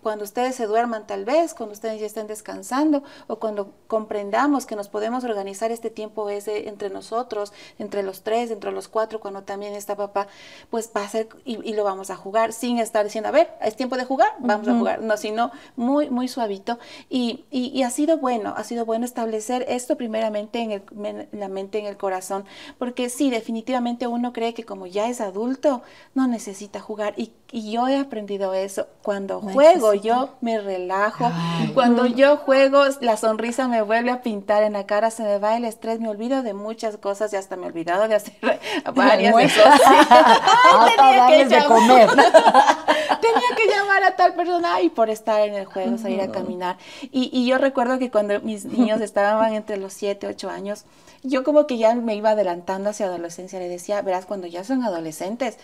cuando 0.02 0.24
ustedes 0.24 0.54
se 0.56 0.66
duerman 0.66 1.06
tal 1.06 1.24
vez, 1.24 1.54
cuando 1.54 1.72
ustedes 1.72 2.00
ya 2.00 2.06
estén 2.06 2.26
descansando 2.26 3.02
o 3.26 3.36
cuando 3.36 3.72
comprendamos 3.86 4.66
que 4.66 4.76
nos 4.76 4.88
podemos 4.88 5.24
organizar 5.24 5.70
este 5.70 5.90
tiempo 5.90 6.28
ese 6.30 6.68
entre 6.68 6.90
nosotros, 6.90 7.52
entre 7.78 8.02
los 8.02 8.22
tres, 8.22 8.50
entre 8.50 8.72
los 8.72 8.88
cuatro, 8.88 9.20
cuando 9.20 9.42
también 9.42 9.74
está 9.74 9.96
papá, 9.96 10.26
pues 10.70 10.90
va 10.96 11.02
a 11.02 11.08
ser 11.08 11.28
y, 11.44 11.72
lo 11.72 11.84
vamos 11.84 12.10
a 12.10 12.16
jugar 12.16 12.52
sin 12.52 12.78
estar 12.78 13.04
diciendo, 13.04 13.28
a 13.28 13.32
ver, 13.32 13.50
es 13.62 13.76
tiempo 13.76 13.96
de 13.96 14.04
jugar, 14.04 14.32
vamos 14.40 14.66
a 14.68 14.76
jugar, 14.76 15.00
no, 15.00 15.16
sino 15.16 15.52
muy, 15.76 16.10
muy 16.10 16.28
suavito. 16.28 16.78
Y, 17.08 17.44
y, 17.50 17.82
ha 17.82 17.90
sido 17.90 18.18
bueno, 18.18 18.54
ha 18.56 18.64
sido 18.64 18.84
bueno 18.84 19.04
establecer 19.04 19.64
esto 19.68 19.96
primeramente 19.96 20.60
en, 20.60 20.72
el, 20.72 20.82
en 21.04 21.40
la 21.40 21.48
mente, 21.48 21.78
en 21.78 21.86
el 21.86 21.96
corazón, 21.96 22.44
porque 22.78 23.08
sí, 23.08 23.30
definitivamente 23.30 24.06
uno 24.06 24.32
cree 24.32 24.54
que 24.54 24.64
como 24.64 24.86
ya 24.86 25.08
es 25.08 25.20
adulto, 25.20 25.82
no 26.14 26.26
necesita 26.26 26.80
jugar 26.80 27.14
y, 27.16 27.32
y 27.52 27.72
yo 27.72 27.88
he 27.88 27.96
aprendido 27.98 28.54
eso. 28.54 28.86
Cuando 29.02 29.40
juego, 29.40 29.94
yo 29.94 30.30
me 30.40 30.60
relajo. 30.60 31.30
Cuando 31.74 32.06
yo 32.06 32.36
juego, 32.36 32.84
la 33.00 33.16
sonrisa 33.16 33.66
me 33.66 33.82
vuelve 33.82 34.10
a 34.10 34.22
pintar 34.22 34.62
en 34.62 34.74
la 34.74 34.86
cara, 34.86 35.10
se 35.10 35.22
me 35.22 35.38
va 35.38 35.56
el 35.56 35.64
estrés, 35.64 36.00
me 36.00 36.08
olvido 36.08 36.42
de 36.42 36.54
muchas 36.54 36.96
cosas 36.96 37.32
y 37.32 37.36
hasta 37.36 37.56
me 37.56 37.64
he 37.64 37.66
olvidado 37.66 38.06
de 38.06 38.14
hacer 38.14 38.34
varias 38.94 39.34
cosas. 39.34 39.80
tenía 40.96 41.26
que 41.28 41.44
de 41.46 41.64
comer. 41.64 42.08
tenía 42.10 43.56
que 43.56 43.66
llamar 43.68 44.04
a 44.04 44.16
tal 44.16 44.34
persona 44.34 44.80
y 44.80 44.90
por 44.90 45.10
estar 45.10 45.40
en 45.40 45.54
el 45.54 45.64
juego, 45.64 45.98
salir 45.98 46.20
a 46.20 46.30
caminar. 46.30 46.76
Y, 47.10 47.30
y 47.32 47.46
yo 47.46 47.58
recuerdo 47.58 47.98
que 47.98 48.10
cuando 48.10 48.40
mis 48.40 48.64
niños 48.64 49.00
estaban 49.00 49.54
entre 49.54 49.76
los 49.76 49.92
7, 49.92 50.26
8 50.28 50.50
años, 50.50 50.84
yo 51.22 51.44
como 51.44 51.66
que 51.66 51.76
ya 51.76 51.94
me 51.94 52.14
iba 52.14 52.30
adelantando 52.30 52.90
hacia 52.90 53.06
adolescencia, 53.06 53.58
le 53.58 53.68
decía, 53.68 54.00
verás, 54.02 54.24
cuando 54.24 54.46
ya 54.46 54.64
son 54.64 54.82
adolescentes, 54.82 55.58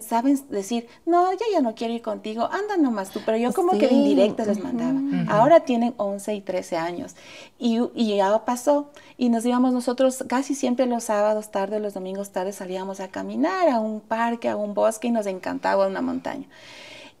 saben 0.00 0.40
decir, 0.48 0.86
no, 1.04 1.32
ya 1.32 1.44
ya 1.52 1.60
no 1.60 1.74
quiero 1.74 1.92
ir 1.92 2.02
contigo, 2.02 2.48
anda 2.50 2.76
nomás 2.76 3.10
tú, 3.10 3.20
pero 3.26 3.36
yo 3.36 3.52
como 3.52 3.72
que 3.72 3.88
de 3.88 3.94
indirecta 3.94 4.44
les 4.46 4.62
mandaba. 4.62 4.98
Ahora 5.28 5.60
tienen 5.60 5.94
11 5.98 6.34
y 6.34 6.40
13 6.40 6.76
años 6.76 7.14
y, 7.58 7.80
y, 7.94 8.16
ya 8.16 8.44
pasó 8.44 8.90
y 9.18 9.28
nos 9.28 9.44
íbamos 9.44 9.72
nosotros 9.72 10.24
casi 10.28 10.54
siempre 10.54 10.86
los 10.86 11.04
sábados 11.04 11.50
tarde, 11.50 11.78
los 11.80 11.94
domingos 11.94 12.30
tarde 12.30 12.52
salíamos 12.52 13.00
a 13.00 13.08
caminar 13.08 13.68
a 13.68 13.80
un 13.80 14.00
parque, 14.00 14.48
a 14.48 14.56
un 14.56 14.74
bosque 14.74 15.08
y 15.08 15.10
nos 15.10 15.26
encantaba 15.26 15.86
una 15.86 16.00
montaña. 16.00 16.46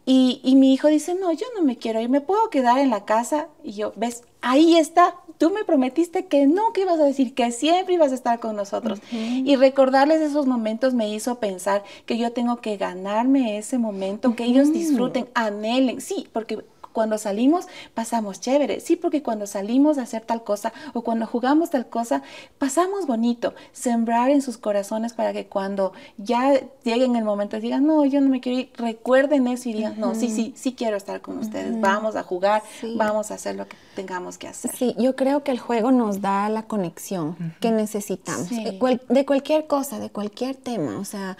Y, 0.08 0.40
y, 0.44 0.54
mi 0.54 0.72
hijo 0.72 0.86
dice, 0.86 1.16
no, 1.16 1.32
yo 1.32 1.46
no 1.56 1.64
me 1.64 1.78
quiero 1.78 2.00
ir, 2.00 2.08
me 2.08 2.20
puedo 2.20 2.48
quedar 2.48 2.78
en 2.78 2.90
la 2.90 3.04
casa. 3.04 3.48
Y 3.64 3.72
yo, 3.72 3.92
ves, 3.96 4.22
ahí 4.40 4.76
está, 4.76 5.16
tú 5.38 5.50
me 5.50 5.64
prometiste 5.64 6.26
que 6.26 6.46
nunca 6.46 6.80
ibas 6.80 6.98
a 6.98 7.04
decir, 7.04 7.34
que 7.34 7.52
siempre 7.52 7.94
ibas 7.94 8.12
a 8.12 8.14
estar 8.14 8.40
con 8.40 8.56
nosotros. 8.56 9.00
Y 9.12 9.56
recordarles 9.56 10.20
esos 10.20 10.46
momentos 10.46 10.94
me 10.94 11.08
hizo 11.08 11.38
pensar 11.38 11.84
que 12.04 12.18
yo 12.18 12.32
tengo 12.32 12.56
que 12.60 12.76
ganarme 12.76 13.58
ese 13.58 13.78
momento, 13.78 14.34
que 14.34 14.44
ellos 14.44 14.72
disfruten, 14.72 15.28
anhelen, 15.34 16.00
sí, 16.00 16.28
porque 16.32 16.64
cuando 16.96 17.18
salimos 17.18 17.66
pasamos 17.92 18.40
chévere, 18.40 18.80
sí, 18.80 18.96
porque 18.96 19.22
cuando 19.22 19.46
salimos 19.46 19.98
a 19.98 20.02
hacer 20.02 20.22
tal 20.22 20.42
cosa 20.42 20.72
o 20.94 21.02
cuando 21.02 21.26
jugamos 21.26 21.68
tal 21.68 21.84
cosa, 21.84 22.22
pasamos 22.56 23.06
bonito, 23.06 23.52
sembrar 23.72 24.30
en 24.30 24.40
sus 24.40 24.56
corazones 24.56 25.12
para 25.12 25.34
que 25.34 25.44
cuando 25.44 25.92
ya 26.16 26.58
lleguen 26.84 27.14
el 27.14 27.24
momento 27.24 27.60
digan, 27.60 27.86
no, 27.86 28.06
yo 28.06 28.22
no 28.22 28.30
me 28.30 28.40
quiero 28.40 28.60
ir, 28.60 28.70
recuerden 28.78 29.46
eso 29.46 29.68
y 29.68 29.74
digan, 29.74 30.00
no, 30.00 30.14
sí, 30.14 30.30
sí, 30.30 30.54
sí 30.56 30.72
quiero 30.72 30.96
estar 30.96 31.20
con 31.20 31.36
ustedes, 31.36 31.78
vamos 31.82 32.16
a 32.16 32.22
jugar, 32.22 32.62
vamos 32.96 33.30
a 33.30 33.34
hacer 33.34 33.56
lo 33.56 33.68
que 33.68 33.76
tengamos 33.94 34.38
que 34.38 34.48
hacer. 34.48 34.74
Sí, 34.74 34.94
yo 34.98 35.16
creo 35.16 35.44
que 35.44 35.50
el 35.50 35.58
juego 35.58 35.92
nos 35.92 36.22
da 36.22 36.48
la 36.48 36.62
conexión 36.62 37.36
que 37.60 37.72
necesitamos, 37.72 38.48
de 38.48 39.24
cualquier 39.26 39.66
cosa, 39.66 39.98
de 39.98 40.08
cualquier 40.08 40.56
tema, 40.56 40.98
o 40.98 41.04
sea 41.04 41.36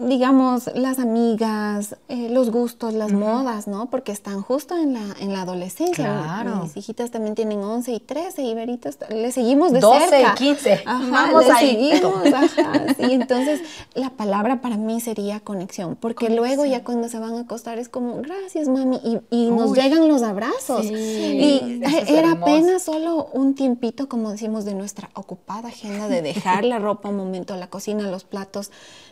digamos, 0.00 0.70
las 0.74 0.98
amigas, 0.98 1.96
eh, 2.08 2.28
los 2.30 2.50
gustos, 2.50 2.94
las 2.94 3.12
modas, 3.12 3.66
¿no? 3.66 3.90
Porque 3.90 4.12
están 4.12 4.42
justo 4.42 4.76
en 4.76 4.94
la, 4.94 5.16
en 5.20 5.32
la 5.32 5.42
adolescencia. 5.42 6.04
Claro. 6.04 6.62
Mis 6.62 6.76
hijitas 6.76 7.10
también 7.10 7.34
tienen 7.34 7.58
11 7.58 7.92
y 7.92 8.00
13 8.00 8.42
y 8.42 8.54
Verito 8.54 8.90
le 9.10 9.32
seguimos 9.32 9.72
de 9.72 9.80
12 9.80 10.08
cerca. 10.08 10.30
12 10.30 10.44
y 10.44 10.46
15. 10.48 10.82
Ajá, 10.84 11.10
Vamos 11.10 11.46
le 11.46 11.54
seguimos, 11.54 12.26
ajá. 12.26 12.94
Sí, 12.98 13.12
entonces 13.12 13.60
la 13.94 14.10
palabra 14.10 14.60
para 14.60 14.76
mí 14.76 15.00
sería 15.00 15.40
conexión, 15.40 15.96
porque 15.96 16.30
luego 16.30 16.64
ya 16.64 16.84
cuando 16.84 17.08
se 17.08 17.18
van 17.18 17.34
a 17.34 17.40
acostar 17.40 17.78
es 17.78 17.88
como, 17.88 18.22
gracias 18.22 18.68
mami, 18.68 19.00
y, 19.04 19.20
y 19.30 19.50
nos 19.50 19.74
llegan 19.74 20.08
los 20.08 20.22
abrazos. 20.22 20.86
Sí, 20.86 20.94
y 20.94 21.82
era 22.06 22.32
apenas 22.32 22.82
solo 22.82 23.28
un 23.32 23.54
tiempito, 23.54 24.08
como 24.08 24.30
decimos, 24.30 24.64
de 24.64 24.74
nuestra 24.74 25.10
ocupada 25.14 25.68
agenda 25.68 26.08
de 26.08 26.22
dejar 26.22 26.64
la 26.64 26.78
ropa 26.78 27.08
un 27.08 27.16
momento, 27.16 27.56
la 27.56 27.68
cocina, 27.68 28.08
los 28.10 28.24
platos 28.24 28.70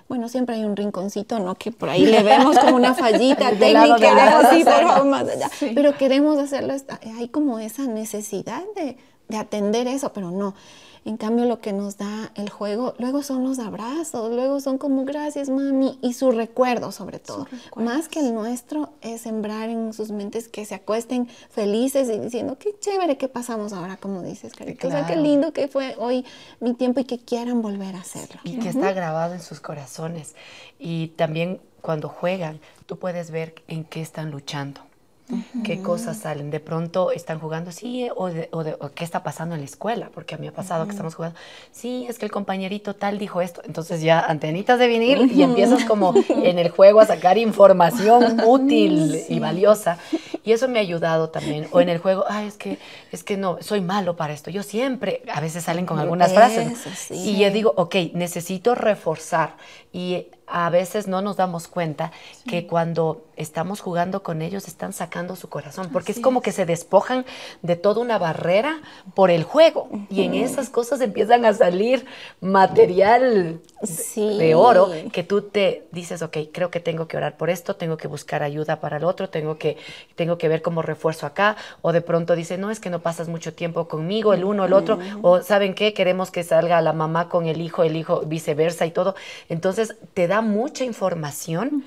bueno, 0.08 0.28
siempre 0.28 0.56
hay 0.56 0.64
un 0.64 0.76
rinconcito, 0.76 1.38
¿no? 1.38 1.54
Que 1.56 1.72
por 1.72 1.88
ahí 1.88 2.06
le 2.06 2.22
vemos 2.22 2.58
como 2.58 2.76
una 2.76 2.94
fallita 2.94 3.50
técnica, 3.58 4.50
sí, 4.52 4.64
más 5.04 5.28
allá. 5.28 5.50
Pero 5.74 5.96
queremos 5.96 6.38
hacerlo, 6.38 6.74
hay 7.18 7.28
como 7.28 7.58
esa 7.58 7.86
necesidad 7.86 8.62
de, 8.76 8.96
de 9.28 9.36
atender 9.36 9.86
eso, 9.86 10.12
pero 10.12 10.30
no. 10.30 10.54
En 11.06 11.18
cambio, 11.18 11.44
lo 11.44 11.60
que 11.60 11.72
nos 11.72 11.98
da 11.98 12.32
el 12.34 12.50
juego, 12.50 12.94
luego 12.98 13.22
son 13.22 13.44
los 13.44 13.60
abrazos, 13.60 14.32
luego 14.32 14.60
son 14.60 14.76
como 14.76 15.04
gracias, 15.04 15.48
mami, 15.48 16.00
y 16.02 16.14
su 16.14 16.32
recuerdo 16.32 16.90
sobre 16.90 17.20
todo. 17.20 17.46
Más 17.76 18.08
que 18.08 18.18
el 18.18 18.34
nuestro 18.34 18.90
es 19.02 19.20
sembrar 19.20 19.68
en 19.68 19.92
sus 19.92 20.10
mentes 20.10 20.48
que 20.48 20.64
se 20.64 20.74
acuesten 20.74 21.28
felices 21.48 22.08
y 22.08 22.18
diciendo, 22.18 22.58
qué 22.58 22.76
chévere 22.80 23.16
que 23.18 23.28
pasamos 23.28 23.72
ahora, 23.72 23.98
como 23.98 24.22
dices, 24.22 24.52
Carita. 24.52 24.88
O 24.88 24.90
sea, 24.90 25.06
qué 25.06 25.14
lindo 25.14 25.52
que 25.52 25.68
fue 25.68 25.94
hoy 25.96 26.24
mi 26.58 26.74
tiempo 26.74 26.98
y 26.98 27.04
que 27.04 27.20
quieran 27.20 27.62
volver 27.62 27.94
a 27.94 28.00
hacerlo. 28.00 28.40
Y 28.42 28.58
que 28.58 28.70
está 28.70 28.92
grabado 28.92 29.34
en 29.34 29.42
sus 29.42 29.60
corazones. 29.60 30.34
Y 30.80 31.08
también 31.14 31.60
cuando 31.82 32.08
juegan, 32.08 32.58
tú 32.86 32.98
puedes 32.98 33.30
ver 33.30 33.54
en 33.68 33.84
qué 33.84 34.00
están 34.00 34.32
luchando 34.32 34.80
qué 35.64 35.82
cosas 35.82 36.18
salen. 36.18 36.50
De 36.50 36.60
pronto 36.60 37.10
están 37.10 37.38
jugando, 37.38 37.72
sí, 37.72 38.08
o, 38.14 38.30
qué 38.94 39.04
está 39.04 39.22
pasando 39.22 39.54
en 39.54 39.60
la 39.60 39.64
escuela, 39.64 40.10
porque 40.14 40.34
a 40.34 40.38
mí 40.38 40.46
ha 40.46 40.52
pasado 40.52 40.84
que 40.84 40.92
estamos 40.92 41.14
jugando, 41.14 41.38
sí, 41.72 42.06
es 42.08 42.18
que 42.18 42.26
el 42.26 42.30
compañerito 42.30 42.94
tal 42.94 43.18
dijo 43.18 43.40
esto. 43.40 43.62
Entonces 43.64 44.00
ya 44.00 44.20
antenitas 44.20 44.78
de 44.78 44.86
vinil 44.86 45.32
y 45.32 45.42
empiezas 45.42 45.84
como 45.84 46.14
en 46.28 46.58
el 46.58 46.70
juego 46.70 47.00
a 47.00 47.06
sacar 47.06 47.38
información 47.38 48.40
útil 48.44 49.22
y 49.28 49.38
valiosa. 49.38 49.98
Y 50.44 50.52
eso 50.52 50.68
me 50.68 50.78
ha 50.78 50.82
ayudado 50.82 51.30
también. 51.30 51.66
O 51.72 51.80
en 51.80 51.88
el 51.88 51.98
juego, 51.98 52.24
ay, 52.28 52.46
es 52.46 52.56
que, 52.56 52.78
es 53.10 53.24
que 53.24 53.36
no, 53.36 53.58
soy 53.60 53.80
malo 53.80 54.16
para 54.16 54.32
esto. 54.32 54.50
Yo 54.50 54.62
siempre, 54.62 55.22
a 55.32 55.40
veces 55.40 55.64
salen 55.64 55.86
con 55.86 55.98
algunas 55.98 56.32
frases. 56.32 57.10
Y 57.10 57.38
yo 57.38 57.50
digo, 57.50 57.72
ok, 57.76 57.96
necesito 58.14 58.74
reforzar. 58.74 59.56
Y 59.92 60.28
a 60.46 60.70
veces 60.70 61.08
no 61.08 61.22
nos 61.22 61.36
damos 61.36 61.68
cuenta 61.68 62.12
que 62.48 62.66
cuando 62.66 63.24
estamos 63.36 63.80
jugando 63.80 64.22
con 64.22 64.42
ellos 64.42 64.68
están 64.68 64.92
sacando 64.92 65.36
su 65.36 65.48
corazón, 65.48 65.90
porque 65.92 66.12
es 66.12 66.20
como 66.20 66.40
que 66.40 66.52
se 66.52 66.64
despojan 66.64 67.26
de 67.62 67.76
toda 67.76 68.00
una 68.00 68.18
barrera 68.18 68.80
por 69.14 69.30
el 69.30 69.44
juego 69.44 69.88
y 70.08 70.22
en 70.22 70.34
esas 70.34 70.70
cosas 70.70 71.00
empiezan 71.00 71.44
a 71.44 71.52
salir 71.52 72.06
material 72.40 73.60
de 74.16 74.54
oro 74.54 74.90
que 75.12 75.22
tú 75.22 75.42
te 75.42 75.86
dices, 75.92 76.22
ok, 76.22 76.38
creo 76.52 76.70
que 76.70 76.80
tengo 76.80 77.08
que 77.08 77.16
orar 77.16 77.36
por 77.36 77.50
esto, 77.50 77.76
tengo 77.76 77.96
que 77.96 78.08
buscar 78.08 78.42
ayuda 78.42 78.80
para 78.80 78.96
el 78.96 79.04
otro, 79.04 79.28
tengo 79.28 79.58
que, 79.58 79.76
tengo 80.14 80.38
que 80.38 80.48
ver 80.48 80.62
cómo 80.62 80.80
refuerzo 80.80 81.26
acá, 81.26 81.56
o 81.82 81.92
de 81.92 82.00
pronto 82.00 82.36
dice, 82.36 82.56
no, 82.56 82.70
es 82.70 82.80
que 82.80 82.90
no 82.90 83.00
pasas 83.00 83.28
mucho 83.28 83.52
tiempo 83.52 83.88
conmigo, 83.88 84.32
el 84.32 84.44
uno, 84.44 84.64
el 84.64 84.72
otro, 84.72 84.98
o 85.22 85.42
¿saben 85.42 85.74
qué? 85.74 85.92
Queremos 85.92 86.30
que 86.30 86.42
salga 86.42 86.80
la 86.80 86.92
mamá 86.92 87.28
con 87.28 87.46
el 87.46 87.60
hijo, 87.60 87.82
el 87.82 87.96
hijo 87.96 88.20
viceversa 88.20 88.86
y 88.86 88.90
todo. 88.90 89.14
Entonces 89.48 89.96
te 90.14 90.26
da 90.26 90.35
mucha 90.40 90.84
información 90.84 91.84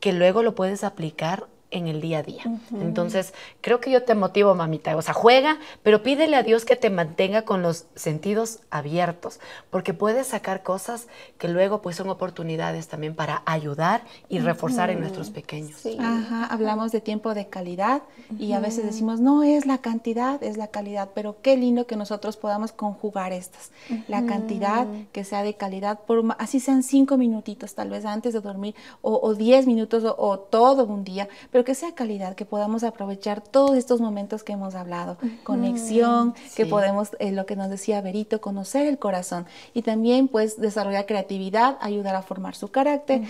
que 0.00 0.12
luego 0.12 0.42
lo 0.42 0.54
puedes 0.54 0.84
aplicar 0.84 1.46
en 1.70 1.86
el 1.86 2.00
día 2.00 2.18
a 2.18 2.22
día. 2.22 2.42
Entonces, 2.80 3.34
creo 3.60 3.80
que 3.80 3.90
yo 3.90 4.02
te 4.02 4.14
motivo, 4.14 4.54
mamita. 4.54 4.96
O 4.96 5.02
sea, 5.02 5.14
juega, 5.14 5.58
pero 5.82 6.02
pídele 6.02 6.36
a 6.36 6.42
Dios 6.42 6.64
que 6.64 6.76
te 6.76 6.90
mantenga 6.90 7.42
con 7.42 7.62
los 7.62 7.86
sentidos 7.94 8.60
abiertos, 8.70 9.40
porque 9.70 9.94
puedes 9.94 10.28
sacar 10.28 10.62
cosas 10.62 11.08
que 11.38 11.48
luego 11.48 11.82
pues 11.82 11.96
son 11.96 12.08
oportunidades 12.08 12.88
también 12.88 13.14
para 13.14 13.42
ayudar 13.44 14.02
y 14.28 14.38
reforzar 14.38 14.90
en 14.90 15.00
nuestros 15.00 15.30
pequeños. 15.30 15.86
Ajá, 15.98 16.46
hablamos 16.46 16.92
de 16.92 17.00
tiempo 17.00 17.34
de 17.34 17.48
calidad 17.48 18.02
y 18.38 18.52
a 18.52 18.60
veces 18.60 18.84
decimos, 18.84 19.20
no 19.20 19.42
es 19.42 19.66
la 19.66 19.78
cantidad, 19.78 20.42
es 20.42 20.56
la 20.56 20.68
calidad, 20.68 21.10
pero 21.14 21.36
qué 21.42 21.56
lindo 21.56 21.86
que 21.86 21.96
nosotros 21.96 22.36
podamos 22.36 22.72
conjugar 22.72 23.32
estas. 23.32 23.70
La 24.06 24.24
cantidad 24.24 24.86
que 25.12 25.24
sea 25.24 25.42
de 25.42 25.54
calidad, 25.54 26.00
por 26.00 26.24
así 26.38 26.60
sean 26.60 26.82
cinco 26.82 27.16
minutitos 27.16 27.74
tal 27.74 27.90
vez 27.90 28.04
antes 28.04 28.32
de 28.32 28.40
dormir 28.40 28.74
o, 29.02 29.34
diez 29.34 29.66
minutos 29.66 30.04
o, 30.04 30.14
o 30.18 30.38
todo 30.38 30.84
un 30.84 31.04
día, 31.04 31.28
pero 31.50 31.57
que 31.64 31.74
sea 31.74 31.94
calidad, 31.94 32.34
que 32.34 32.44
podamos 32.44 32.84
aprovechar 32.84 33.40
todos 33.40 33.76
estos 33.76 34.00
momentos 34.00 34.42
que 34.42 34.52
hemos 34.52 34.74
hablado, 34.74 35.18
conexión, 35.44 36.34
que 36.56 36.66
podemos, 36.66 37.10
eh, 37.18 37.32
lo 37.32 37.46
que 37.46 37.56
nos 37.56 37.70
decía 37.70 38.00
Berito, 38.00 38.40
conocer 38.40 38.86
el 38.86 38.98
corazón. 38.98 39.46
Y 39.74 39.82
también 39.82 40.28
pues 40.28 40.60
desarrollar 40.60 41.06
creatividad, 41.06 41.78
ayudar 41.80 42.14
a 42.14 42.22
formar 42.22 42.54
su 42.54 42.68
carácter, 42.68 43.22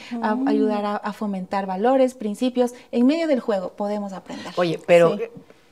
ayudar 0.47 1.01
a, 1.03 1.13
fomentar 1.13 1.67
valores, 1.67 2.15
principios. 2.15 2.75
En 2.93 3.07
medio 3.07 3.27
del 3.27 3.41
juego. 3.41 3.71
Podemos 3.71 4.13
aprender. 4.13 4.53
Oye, 4.57 4.81
pero 4.87 5.17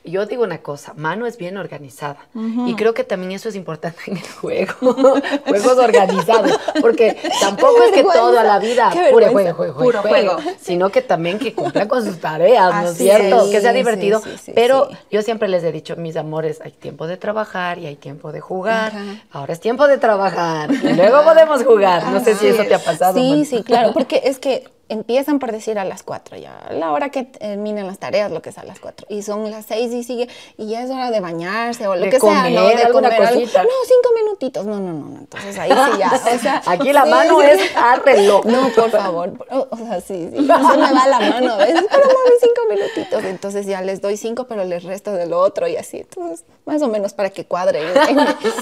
yo 0.09 0.25
digo 0.25 0.43
una 0.43 0.59
cosa, 0.59 0.93
Mano 0.95 1.25
es 1.25 1.37
bien 1.37 1.57
organizada. 1.57 2.17
Y 2.65 2.75
creo 2.75 2.93
que 2.93 3.03
también 3.03 3.31
eso 3.31 3.49
es 3.49 3.55
importante 3.55 3.99
en 4.07 4.17
el 4.17 4.27
juego, 4.27 4.73
juegos 5.47 5.77
organizados, 5.77 6.57
porque 6.81 7.17
tampoco 7.39 7.83
es 7.83 7.91
que 7.91 8.03
todo 8.03 8.37
a 8.37 8.43
la 8.43 8.59
vida 8.59 8.91
puro 9.11 9.31
juego, 9.31 9.53
juego, 9.53 9.79
puro 9.79 10.01
juego, 10.01 10.37
sino 10.59 10.89
que 10.89 11.01
también 11.01 11.39
que 11.39 11.53
cumpla 11.53 11.87
con 11.87 12.03
sus 12.05 12.19
tareas, 12.19 12.73
¿no 12.73 12.89
es 12.89 12.97
cierto? 12.97 13.49
que 13.49 13.61
sea 13.61 13.73
divertido, 13.73 14.21
pero 14.55 14.89
yo 15.11 15.21
siempre 15.21 15.47
les 15.47 15.63
he 15.63 15.71
dicho, 15.71 15.95
mis 15.95 16.15
amores, 16.15 16.61
hay 16.61 16.71
tiempo 16.71 17.07
de 17.07 17.17
trabajar 17.17 17.79
y 17.79 17.85
hay 17.85 17.95
tiempo 17.95 18.31
de 18.31 18.39
jugar, 18.39 18.93
ahora 19.31 19.53
es 19.53 19.59
tiempo 19.59 19.87
de 19.87 19.97
trabajar 19.97 20.71
y 20.71 20.93
luego 20.93 21.23
podemos 21.23 21.63
jugar, 21.63 22.03
no 22.11 22.23
sé 22.23 22.35
si 22.35 22.47
eso 22.47 22.63
te 22.63 22.75
ha 22.75 22.79
pasado. 22.79 23.13
Sí, 23.17 23.45
sí, 23.45 23.63
claro, 23.63 23.93
porque 23.93 24.21
es 24.23 24.39
que 24.39 24.76
empiezan 24.89 25.39
por 25.39 25.51
decir 25.51 25.79
a 25.79 25.85
las 25.85 26.03
4 26.03 26.37
ya, 26.37 26.67
la 26.71 26.91
hora 26.91 27.09
que 27.09 27.23
terminan 27.23 27.87
las 27.87 27.99
tareas, 27.99 28.31
lo 28.31 28.41
que 28.41 28.49
es 28.49 28.57
a 28.57 28.63
las 28.63 28.79
4, 28.79 29.07
y 29.09 29.21
son 29.21 29.51
las 29.51 29.65
6 29.65 29.93
y 29.93 30.03
sigue, 30.03 30.29
y 30.57 30.67
ya 30.67 30.83
es 30.83 30.89
hora 30.89 31.11
de 31.11 31.19
bañarse 31.19 31.87
o 31.87 31.95
lo 31.95 32.09
que 32.09 32.19
sea, 32.19 32.49
¿no? 32.49 32.67
De 32.67 32.89
comer 32.91 33.13
algo. 33.13 33.41
No, 33.41 33.45
cinco 33.45 34.09
minutitos, 34.15 34.65
no, 34.65 34.79
no, 34.79 34.93
no, 34.93 35.19
entonces 35.19 35.57
ahí 35.57 35.71
sí 35.71 35.99
ya, 35.99 36.11
o 36.13 36.39
sea. 36.39 36.61
Aquí 36.67 36.93
la 36.93 37.05
mano 37.05 37.41
es 37.41 37.59
a 37.75 37.95
reloj. 37.97 38.45
No, 38.57 38.69
por 38.69 38.89
favor, 38.89 39.33
o, 39.49 39.77
sea, 39.77 39.99
sí, 39.99 40.29
sí, 40.31 40.35
se 40.35 40.41
me 40.41 40.47
va 40.47 41.07
la 41.07 41.19
mano, 41.19 41.57
¿ves? 41.57 41.73
Pero 41.73 42.05
mami, 42.05 42.35
cinco 42.39 42.61
minutitos, 42.69 43.23
entonces 43.25 43.65
ya 43.65 43.81
les 43.81 44.01
doy 44.01 44.15
cinco, 44.17 44.45
pero 44.47 44.63
les 44.63 44.83
resto 44.83 45.11
de 45.11 45.25
lo 45.27 45.39
otro 45.39 45.67
y 45.67 45.75
así, 45.75 45.99
entonces, 45.99 46.45
más 46.65 46.81
o 46.81 46.87
menos 46.87 47.13
para 47.13 47.29
que 47.29 47.45
cuadren 47.45 47.83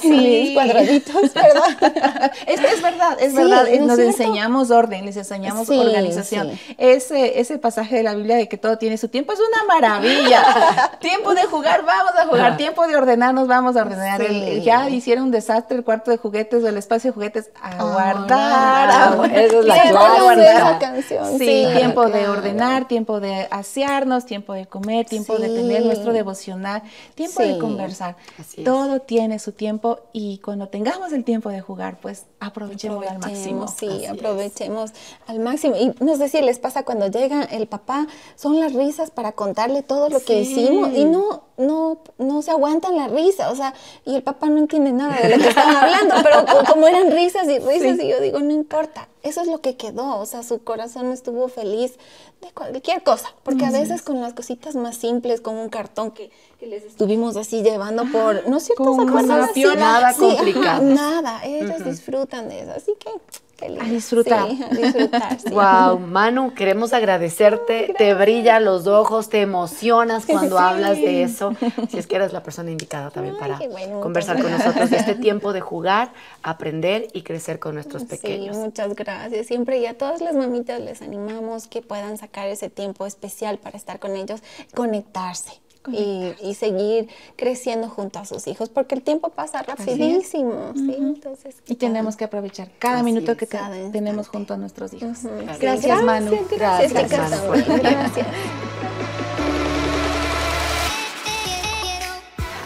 sí. 0.02 0.52
cuadraditos, 0.54 1.34
¿verdad? 1.34 2.32
es, 2.48 2.60
es 2.60 2.82
verdad, 2.82 3.18
es 3.20 3.34
verdad, 3.36 3.68
nos 3.82 4.00
enseñamos 4.00 4.72
orden, 4.72 5.06
les 5.06 5.18
enseñamos 5.18 5.70
organización 5.70 6.15
ese, 6.78 7.40
ese 7.40 7.58
pasaje 7.58 7.98
de 7.98 8.04
la 8.04 8.16
Biblia 8.16 8.36
de 8.36 8.48
que 8.48 8.58
todo 8.58 8.78
tiene 8.78 8.98
su 8.98 9.10
tiempo 9.10 9.34
es 9.34 9.40
una 9.40 9.66
maravilla. 9.74 10.44
tiempo 11.00 11.34
de 11.34 11.44
jugar, 11.44 11.86
vamos 11.86 12.12
a 12.18 12.26
jugar. 12.28 12.58
Tiempo 12.58 12.88
de 12.88 12.96
ordenarnos, 12.96 13.48
vamos 13.48 13.76
a 13.76 13.82
ordenar. 13.82 14.22
ya 14.62 14.90
hicieron 14.90 15.26
un 15.26 15.32
desastre 15.32 15.78
el 15.78 15.84
cuarto 15.84 16.12
de 16.12 16.18
juguetes 16.18 16.64
o 16.64 16.68
el 16.68 16.78
espacio 16.78 17.12
de 17.12 17.14
juguetes. 17.14 17.50
A 17.62 17.84
guardar. 17.84 19.26
Eso 19.36 19.60
es 19.60 19.66
la 19.66 20.78
canción. 20.80 21.38
Sí, 21.38 21.68
tiempo 21.76 22.08
de 22.08 22.28
ordenar, 22.28 22.88
tiempo 22.88 23.20
de 23.20 23.48
asearnos, 23.52 24.26
tiempo 24.26 24.54
de 24.54 24.66
comer, 24.66 25.06
tiempo 25.06 25.38
de 25.38 25.50
tener 25.50 25.86
nuestro 25.86 26.14
devocional, 26.14 26.84
tiempo 27.16 27.42
de 27.42 27.58
conversar. 27.58 28.16
Todo 28.64 29.00
tiene 29.02 29.40
su 29.40 29.52
tiempo 29.52 30.00
y 30.14 30.40
cuando 30.40 30.68
tengamos 30.68 31.12
el 31.14 31.24
tiempo 31.24 31.50
de 31.50 31.62
jugar, 31.62 31.98
pues 32.02 32.26
aprovechemos, 32.40 33.06
al 33.06 33.20
máximo. 33.20 33.68
Sí, 33.68 34.06
aprovechemos 34.06 34.92
al 35.28 35.40
máximo. 35.40 35.76
Y 35.76 35.94
no 36.06 36.16
sé 36.16 36.30
si 36.30 36.42
les 36.42 36.60
pasa 36.60 36.84
cuando 36.84 37.08
llega 37.08 37.44
el 37.44 37.68
papá, 37.68 38.08
son 38.36 38.60
las 38.60 38.74
risas 38.74 39.10
para 39.10 39.32
contarle 39.32 39.82
todo 39.82 40.10
lo 40.10 40.20
que 40.20 40.40
hicimos 40.42 40.92
y 40.94 41.06
no, 41.06 41.44
no, 41.58 41.98
no 42.18 42.42
se 42.42 42.52
aguantan 42.52 42.96
la 42.96 43.08
risa, 43.08 43.52
o 43.52 43.56
sea, 43.56 43.74
y 44.06 44.16
el 44.16 44.24
papá 44.24 44.48
no 44.48 44.60
entiende 44.60 44.92
nada 44.92 45.16
de 45.16 45.36
lo 45.36 45.44
que 45.44 45.50
están 45.50 45.76
hablando, 45.76 46.16
pero 46.24 46.46
como 46.72 46.88
eran 46.88 47.12
risas 47.12 47.48
y 47.48 47.60
risas, 47.60 48.00
y 48.00 48.08
yo 48.08 48.20
digo, 48.22 48.40
no 48.40 48.54
importa, 48.54 49.10
eso 49.24 49.42
es 49.42 49.48
lo 49.48 49.60
que 49.60 49.76
quedó, 49.76 50.20
o 50.20 50.26
sea, 50.26 50.44
su 50.44 50.64
corazón 50.64 51.12
estuvo 51.12 51.48
feliz 51.48 51.98
de 52.42 52.52
cualquier 52.54 53.02
cosa, 53.02 53.34
porque 53.44 53.66
a 53.66 53.72
veces 53.72 54.04
con 54.04 54.22
las 54.22 54.34
cositas 54.34 54.76
más 54.76 54.98
simples, 54.98 55.42
como 55.42 55.62
un 55.62 55.70
cartón 55.70 56.12
que, 56.12 56.32
les 56.62 56.84
estuvimos 56.84 57.38
así 57.38 57.62
llevando 57.62 58.06
por, 58.12 58.48
¿no 58.50 58.58
es 58.58 58.64
cierto? 58.64 58.96
¿Se 58.96 59.76
Nada 59.76 60.14
complicado. 60.16 60.82
nada, 60.82 61.46
ellos 61.46 61.86
disfrutan 61.86 62.50
de 62.50 62.62
eso, 62.62 62.72
así 62.76 62.94
que 63.00 63.10
a 63.62 63.86
disfrutar. 63.86 64.50
Sí, 64.50 64.64
a 64.64 64.70
disfrutar. 64.70 65.38
Wow, 65.52 66.00
Manu, 66.00 66.54
queremos 66.54 66.94
agradecerte. 66.94 67.94
te 67.98 68.14
brillan 68.14 68.66
los 68.66 68.88
ojos, 68.88 69.30
te 69.30 69.42
emocionas 69.42 70.26
cuando 70.28 70.60
hablas 70.60 70.98
de 70.98 71.24
eso. 71.24 71.56
Si 71.90 71.98
es 71.98 72.08
que 72.08 72.16
eres 72.18 72.34
la 72.34 72.44
persona 72.44 72.72
indicada 72.72 73.10
también 73.12 73.38
para 73.38 73.60
conversar 74.02 74.42
con 74.42 74.52
nosotros 74.52 74.90
de 74.90 74.98
este 74.98 75.16
tiempo 75.16 75.54
de 75.54 75.62
jugar, 75.62 76.12
aprender 76.44 77.08
y 77.14 77.22
crecer 77.22 77.60
con 77.60 77.76
nuestros 77.76 78.04
pequeños. 78.04 78.56
Sí, 78.56 78.62
muchas 78.62 78.96
gracias. 78.96 79.48
Siempre 79.48 79.80
y 79.80 79.86
a 79.86 79.98
todas 79.98 80.22
las 80.22 80.36
mamitas 80.36 80.80
les 80.82 81.02
animamos 81.02 81.68
que 81.68 81.82
puedan 81.82 82.18
sacar 82.18 82.48
ese 82.48 82.70
tiempo 82.70 83.06
especial 83.06 83.58
para 83.58 83.78
estar 83.78 84.00
con 84.00 84.16
ellos, 84.16 84.42
conectarse 84.74 85.65
y, 85.92 86.54
seguir 86.56 87.10
creciendo 87.36 87.90
junto 87.90 88.20
a 88.20 88.26
sus 88.26 88.48
hijos, 88.48 88.70
porque 88.70 88.96
el 88.96 89.02
tiempo 89.02 89.30
pasa 89.30 89.62
rapidísimo, 89.62 90.72
¿sí? 90.74 90.96
Entonces, 90.98 91.58
y 91.68 91.76
tenemos 91.76 92.16
que 92.16 92.24
aprovechar 92.24 92.70
cada 92.80 93.04
minuto 93.04 93.36
que 93.36 93.48
tenemos 93.92 94.30
junto 94.30 94.54
a 94.54 94.58
nuestros 94.58 94.94
hijos. 94.94 95.20
Gracias, 95.60 96.04
Manu. 96.04 96.38
Gracias, 96.50 96.94
gracias 96.94 97.32
Manu. 97.32 97.64
Gracias. 97.78 98.28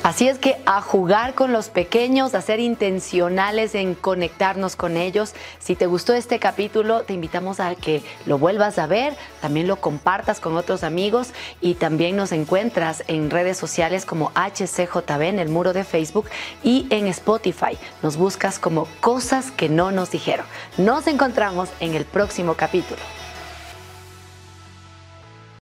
Así 0.09 0.27
es 0.27 0.39
que 0.39 0.57
a 0.65 0.81
jugar 0.81 1.35
con 1.35 1.53
los 1.53 1.69
pequeños, 1.69 2.33
a 2.33 2.41
ser 2.41 2.59
intencionales 2.59 3.75
en 3.75 3.93
conectarnos 3.93 4.75
con 4.75 4.97
ellos. 4.97 5.35
Si 5.59 5.75
te 5.75 5.85
gustó 5.85 6.15
este 6.15 6.39
capítulo, 6.39 7.03
te 7.03 7.13
invitamos 7.13 7.59
a 7.59 7.75
que 7.75 8.01
lo 8.25 8.39
vuelvas 8.39 8.79
a 8.79 8.87
ver, 8.87 9.15
también 9.39 9.67
lo 9.67 9.75
compartas 9.75 10.39
con 10.39 10.57
otros 10.57 10.83
amigos 10.83 11.27
y 11.61 11.75
también 11.75 12.15
nos 12.15 12.31
encuentras 12.31 13.03
en 13.05 13.29
redes 13.29 13.57
sociales 13.57 14.03
como 14.03 14.31
HCJB 14.33 15.21
en 15.21 15.37
el 15.37 15.49
muro 15.49 15.73
de 15.73 15.83
Facebook 15.83 16.25
y 16.63 16.87
en 16.89 17.05
Spotify. 17.05 17.77
Nos 18.01 18.17
buscas 18.17 18.57
como 18.57 18.87
cosas 19.01 19.51
que 19.51 19.69
no 19.69 19.91
nos 19.91 20.09
dijeron. 20.09 20.47
Nos 20.79 21.05
encontramos 21.05 21.69
en 21.81 21.93
el 21.93 22.05
próximo 22.05 22.55
capítulo. 22.55 23.18